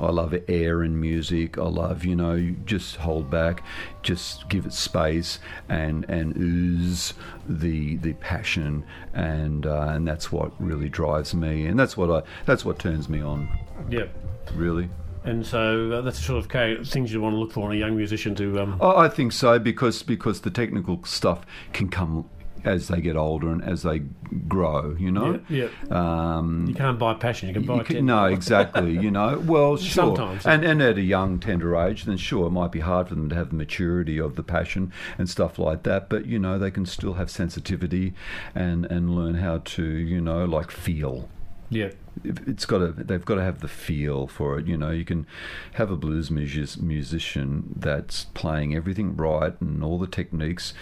I 0.00 0.10
love 0.10 0.34
air 0.48 0.82
and 0.82 1.00
music. 1.00 1.58
I 1.58 1.62
love, 1.62 2.04
you 2.04 2.14
know, 2.14 2.54
just 2.64 2.96
hold 2.96 3.30
back, 3.30 3.62
just 4.02 4.48
give 4.48 4.66
it 4.66 4.72
space 4.72 5.38
and 5.68 6.04
and 6.08 6.36
ooze 6.36 7.14
the 7.48 7.96
the 7.96 8.12
passion, 8.14 8.84
and 9.14 9.66
uh, 9.66 9.88
and 9.90 10.06
that's 10.06 10.30
what 10.30 10.52
really 10.60 10.88
drives 10.88 11.34
me, 11.34 11.66
and 11.66 11.78
that's 11.78 11.96
what 11.96 12.10
I 12.10 12.26
that's 12.46 12.64
what 12.64 12.78
turns 12.78 13.08
me 13.08 13.20
on, 13.20 13.48
Yeah. 13.90 14.06
really. 14.54 14.88
And 15.24 15.44
so 15.44 15.92
uh, 15.92 16.00
that's 16.00 16.18
the 16.18 16.24
sort 16.24 16.44
of 16.54 16.88
things 16.88 17.12
you 17.12 17.20
want 17.20 17.34
to 17.34 17.38
look 17.38 17.52
for 17.52 17.70
in 17.70 17.76
a 17.76 17.80
young 17.80 17.96
musician 17.96 18.34
to. 18.36 18.60
Um, 18.60 18.78
I 18.80 19.04
I 19.04 19.08
think 19.08 19.32
so 19.32 19.58
because 19.58 20.02
because 20.02 20.40
the 20.42 20.50
technical 20.50 21.04
stuff 21.04 21.44
can 21.72 21.88
come 21.88 22.28
as 22.64 22.88
they 22.88 23.00
get 23.00 23.16
older 23.16 23.50
and 23.50 23.62
as 23.62 23.82
they 23.82 24.00
grow, 24.48 24.94
you 24.98 25.10
know. 25.10 25.40
yeah, 25.48 25.68
Um, 25.90 26.66
You 26.68 26.74
can't 26.74 26.98
buy 26.98 27.14
passion. 27.14 27.48
You 27.48 27.54
can 27.54 27.64
buy 27.64 27.76
You 27.78 27.84
can- 27.84 28.06
no, 28.06 28.24
exactly. 28.24 28.92
You 28.98 29.10
know, 29.10 29.42
well, 29.46 29.76
sure. 29.78 30.16
Sometimes. 30.16 30.46
and 30.46 30.64
and 30.64 30.82
at 30.82 30.98
a 30.98 31.02
young, 31.02 31.38
tender 31.38 31.76
age, 31.76 32.04
then 32.04 32.16
sure, 32.16 32.46
it 32.46 32.50
might 32.50 32.72
be 32.72 32.80
hard 32.80 33.08
for 33.08 33.14
them 33.14 33.28
to 33.28 33.34
have 33.34 33.50
the 33.50 33.56
maturity 33.56 34.18
of 34.18 34.36
the 34.36 34.42
passion 34.42 34.92
and 35.18 35.28
stuff 35.28 35.58
like 35.58 35.82
that. 35.84 36.08
But 36.08 36.26
you 36.26 36.38
know, 36.38 36.58
they 36.58 36.70
can 36.70 36.86
still 36.86 37.14
have 37.14 37.30
sensitivity 37.30 38.14
and 38.54 38.84
and 38.86 39.14
learn 39.14 39.34
how 39.36 39.58
to, 39.58 39.84
you 39.84 40.20
know, 40.20 40.44
like 40.44 40.70
feel. 40.70 41.28
Yeah. 41.70 41.90
It's 42.24 42.64
got 42.64 42.78
to. 42.78 42.88
They've 42.92 43.24
got 43.24 43.34
to 43.36 43.42
have 43.42 43.60
the 43.60 43.68
feel 43.68 44.26
for 44.26 44.58
it. 44.58 44.66
You 44.66 44.76
know, 44.76 44.90
you 44.90 45.04
can 45.04 45.26
have 45.74 45.90
a 45.90 45.96
blues 45.96 46.30
music, 46.30 46.82
musician 46.82 47.74
that's 47.76 48.24
playing 48.34 48.74
everything 48.74 49.14
right 49.16 49.54
and 49.60 49.84
all 49.84 49.98
the 49.98 50.06
techniques, 50.08 50.72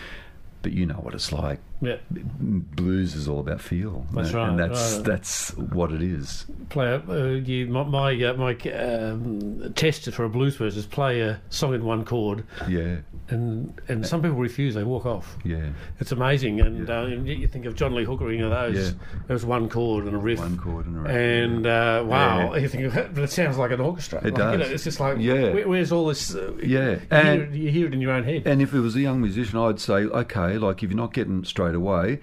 but 0.66 0.72
you 0.72 0.84
know 0.84 0.94
what 0.94 1.14
it's 1.14 1.30
like. 1.30 1.60
Yeah. 1.80 1.96
Blues 2.10 3.14
is 3.14 3.28
all 3.28 3.40
about 3.40 3.60
feel. 3.60 4.06
That's 4.12 4.28
and, 4.28 4.36
right, 4.36 4.48
And 4.48 4.58
that's 4.58 4.94
right. 4.96 5.04
that's 5.04 5.56
what 5.56 5.92
it 5.92 6.02
is. 6.02 6.46
Play 6.70 6.86
a, 6.88 7.02
uh, 7.10 7.24
you, 7.34 7.66
my 7.66 7.82
my, 7.84 8.22
uh, 8.24 8.34
my 8.34 8.54
um, 8.72 9.72
test 9.74 10.10
for 10.12 10.24
a 10.24 10.28
blues 10.28 10.56
person 10.56 10.78
is 10.78 10.86
play 10.86 11.20
a 11.20 11.40
song 11.50 11.74
in 11.74 11.84
one 11.84 12.04
chord, 12.04 12.44
Yeah. 12.68 12.96
and 13.28 13.78
and 13.88 14.06
some 14.06 14.22
people 14.22 14.38
refuse. 14.38 14.74
They 14.74 14.84
walk 14.84 15.06
off. 15.06 15.36
Yeah. 15.44 15.68
It's 16.00 16.12
amazing, 16.12 16.60
and 16.60 16.88
uh, 16.88 17.06
you 17.06 17.46
think 17.46 17.66
of 17.66 17.74
John 17.74 17.94
Lee 17.94 18.04
Hooker, 18.04 18.30
you 18.32 18.38
know 18.38 18.50
those. 18.50 18.76
Yeah. 18.92 18.98
There 19.26 19.34
was 19.34 19.44
one 19.44 19.68
chord 19.68 20.06
and 20.06 20.14
a 20.14 20.18
riff. 20.18 20.38
One 20.38 20.56
chord 20.58 20.86
and 20.86 20.96
a 20.96 21.00
riff. 21.00 21.12
And 21.12 21.66
uh, 21.66 22.04
wow, 22.06 22.54
Yeah. 22.54 22.60
you 22.60 22.68
think, 22.68 22.84
of 22.84 22.96
it, 22.96 23.14
but 23.14 23.24
it 23.24 23.30
sounds 23.30 23.58
like 23.58 23.70
an 23.70 23.80
orchestra. 23.80 24.18
It 24.26 24.34
Like, 24.34 24.52
You 24.52 24.58
know, 24.58 24.64
it's 24.64 24.84
just 24.84 24.98
like, 25.00 25.18
Yeah. 25.18 25.52
where, 25.52 25.68
where's 25.68 25.92
all 25.92 26.06
this? 26.06 26.34
Uh, 26.34 26.52
Yeah, 26.62 26.62
you, 26.62 26.96
hear 26.98 26.98
and- 27.10 27.42
it, 27.42 27.52
you 27.54 27.70
hear 27.70 27.86
it 27.86 27.94
in 27.94 28.00
your 28.00 28.12
own 28.12 28.24
head. 28.24 28.42
And 28.46 28.62
if 28.62 28.72
it 28.72 28.80
was 28.80 28.96
a 28.96 29.00
young 29.00 29.20
musician, 29.20 29.58
I'd 29.58 29.78
say, 29.80 30.04
okay, 30.04 30.56
like 30.58 30.82
if 30.82 30.90
you're 30.90 30.96
not 30.96 31.12
getting 31.12 31.40
it 31.40 31.46
straight 31.66 31.74
away, 31.74 32.20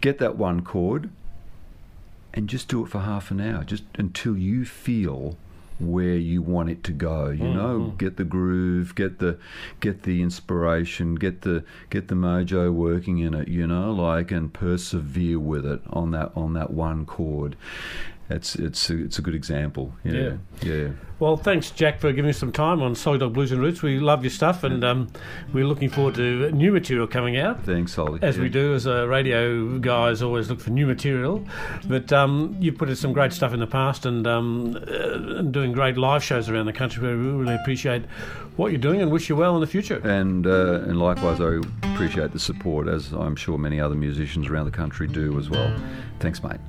get 0.00 0.18
that 0.18 0.36
one 0.36 0.62
chord 0.62 1.10
and 2.32 2.48
just 2.48 2.68
do 2.68 2.84
it 2.84 2.88
for 2.88 3.00
half 3.00 3.30
an 3.30 3.40
hour, 3.40 3.64
just 3.64 3.82
until 3.94 4.36
you 4.36 4.64
feel 4.64 5.36
where 5.78 6.16
you 6.16 6.40
want 6.40 6.70
it 6.70 6.84
to 6.84 6.92
go. 6.92 7.28
You 7.28 7.52
know, 7.52 7.80
mm-hmm. 7.80 7.96
get 7.96 8.16
the 8.16 8.24
groove, 8.24 8.94
get 8.94 9.18
the 9.18 9.38
get 9.80 10.02
the 10.02 10.22
inspiration, 10.22 11.14
get 11.16 11.42
the 11.42 11.64
get 11.90 12.08
the 12.08 12.14
mojo 12.14 12.72
working 12.72 13.18
in 13.18 13.34
it. 13.34 13.48
You 13.48 13.66
know, 13.66 13.92
like 13.92 14.30
and 14.30 14.52
persevere 14.52 15.38
with 15.38 15.66
it 15.66 15.80
on 15.90 16.10
that 16.12 16.32
on 16.36 16.52
that 16.52 16.70
one 16.70 17.06
chord. 17.06 17.56
It's 18.28 18.56
it's 18.56 18.90
a, 18.90 19.04
it's 19.04 19.18
a 19.18 19.22
good 19.22 19.34
example. 19.36 19.92
Yeah, 20.02 20.32
yeah. 20.62 20.88
Well, 21.20 21.36
thanks, 21.36 21.70
Jack, 21.70 22.00
for 22.00 22.12
giving 22.12 22.28
us 22.28 22.36
some 22.36 22.50
time 22.52 22.82
on 22.82 22.94
Salty 22.94 23.20
Dog 23.20 23.32
Blues 23.32 23.52
and 23.52 23.60
Roots. 23.60 23.82
We 23.82 24.00
love 24.00 24.22
your 24.24 24.30
stuff, 24.30 24.64
and 24.64 24.84
um, 24.84 25.08
we're 25.52 25.64
looking 25.64 25.88
forward 25.88 26.16
to 26.16 26.50
new 26.50 26.72
material 26.72 27.06
coming 27.06 27.38
out. 27.38 27.64
Thanks, 27.64 27.94
Holly. 27.94 28.18
As 28.22 28.36
Yeah. 28.36 28.42
we 28.42 28.48
do 28.48 28.74
as 28.74 28.84
a 28.86 29.06
radio 29.06 29.78
guys, 29.78 30.22
always 30.22 30.50
look 30.50 30.60
for 30.60 30.70
new 30.70 30.86
material. 30.86 31.46
But 31.86 32.12
um, 32.12 32.56
you've 32.60 32.76
put 32.76 32.88
in 32.90 32.96
some 32.96 33.12
great 33.12 33.32
stuff 33.32 33.54
in 33.54 33.60
the 33.60 33.66
past 33.66 34.04
and, 34.04 34.26
um, 34.26 34.76
uh, 34.76 35.42
doing 35.42 35.72
great 35.72 35.96
live 35.96 36.22
shows 36.24 36.48
around 36.50 36.66
the 36.66 36.72
country. 36.72 37.06
We 37.06 37.14
really 37.14 37.54
appreciate 37.54 38.02
what 38.56 38.72
you're 38.72 38.80
doing 38.80 39.00
and 39.00 39.10
wish 39.10 39.28
you 39.28 39.36
well 39.36 39.54
in 39.54 39.60
the 39.60 39.66
future. 39.68 40.00
And 40.06 40.46
uh, 40.46 40.80
and 40.82 40.98
likewise, 40.98 41.40
I 41.40 41.60
appreciate 41.94 42.32
the 42.32 42.40
support, 42.40 42.88
as 42.88 43.12
I'm 43.12 43.36
sure 43.36 43.56
many 43.56 43.80
other 43.80 43.94
musicians 43.94 44.48
around 44.48 44.64
the 44.66 44.70
country 44.76 45.06
do 45.06 45.38
as 45.38 45.48
well. 45.48 45.72
Thanks, 46.18 46.42
mate. 46.42 46.60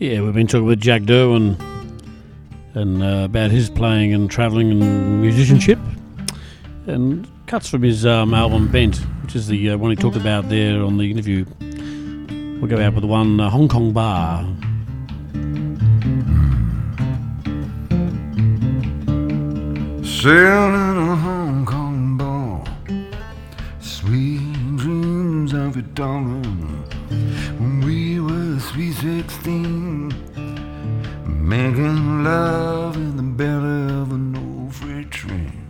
Yeah, 0.00 0.22
we've 0.22 0.32
been 0.32 0.46
talking 0.46 0.64
with 0.64 0.80
Jack 0.80 1.02
Derwin 1.02 1.60
and 2.72 3.02
uh, 3.02 3.24
about 3.26 3.50
his 3.50 3.68
playing 3.68 4.14
and 4.14 4.30
travelling 4.30 4.70
and 4.70 5.20
musicianship, 5.20 5.78
and 6.86 7.28
cuts 7.46 7.68
from 7.68 7.82
his 7.82 8.06
um, 8.06 8.32
album 8.32 8.68
Bent, 8.68 8.96
which 9.22 9.36
is 9.36 9.46
the 9.46 9.72
uh, 9.72 9.76
one 9.76 9.90
he 9.90 9.96
talked 9.96 10.16
about 10.16 10.48
there 10.48 10.82
on 10.82 10.96
the 10.96 11.10
interview. 11.10 11.44
We'll 11.60 12.70
go 12.70 12.82
out 12.82 12.94
with 12.94 13.02
the 13.02 13.08
one 13.08 13.38
uh, 13.40 13.50
Hong 13.50 13.68
Kong 13.68 13.92
Bar. 13.92 14.44
Sailing 20.02 20.92
in 20.92 20.96
a 20.96 21.16
Hong 21.16 21.66
Kong 21.66 22.16
bar, 22.16 22.64
sweet 23.80 24.76
dreams 24.78 25.52
of 25.52 25.94
darling. 25.94 26.79
Sweet 28.80 28.94
sixteen, 28.94 30.08
making 31.26 32.24
love 32.24 32.96
in 32.96 33.14
the 33.14 33.22
belly 33.22 33.92
of 34.00 34.10
an 34.10 34.34
old 34.34 34.74
freight 34.74 35.10
train. 35.10 35.68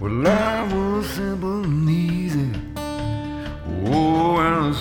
Well, 0.00 0.10
life 0.10 0.72
was 0.72 1.06
simple 1.10 1.62
and 1.62 1.88
easy. 1.88 2.50
Oh, 3.86 4.36
and 4.38 4.74
the 4.74 4.78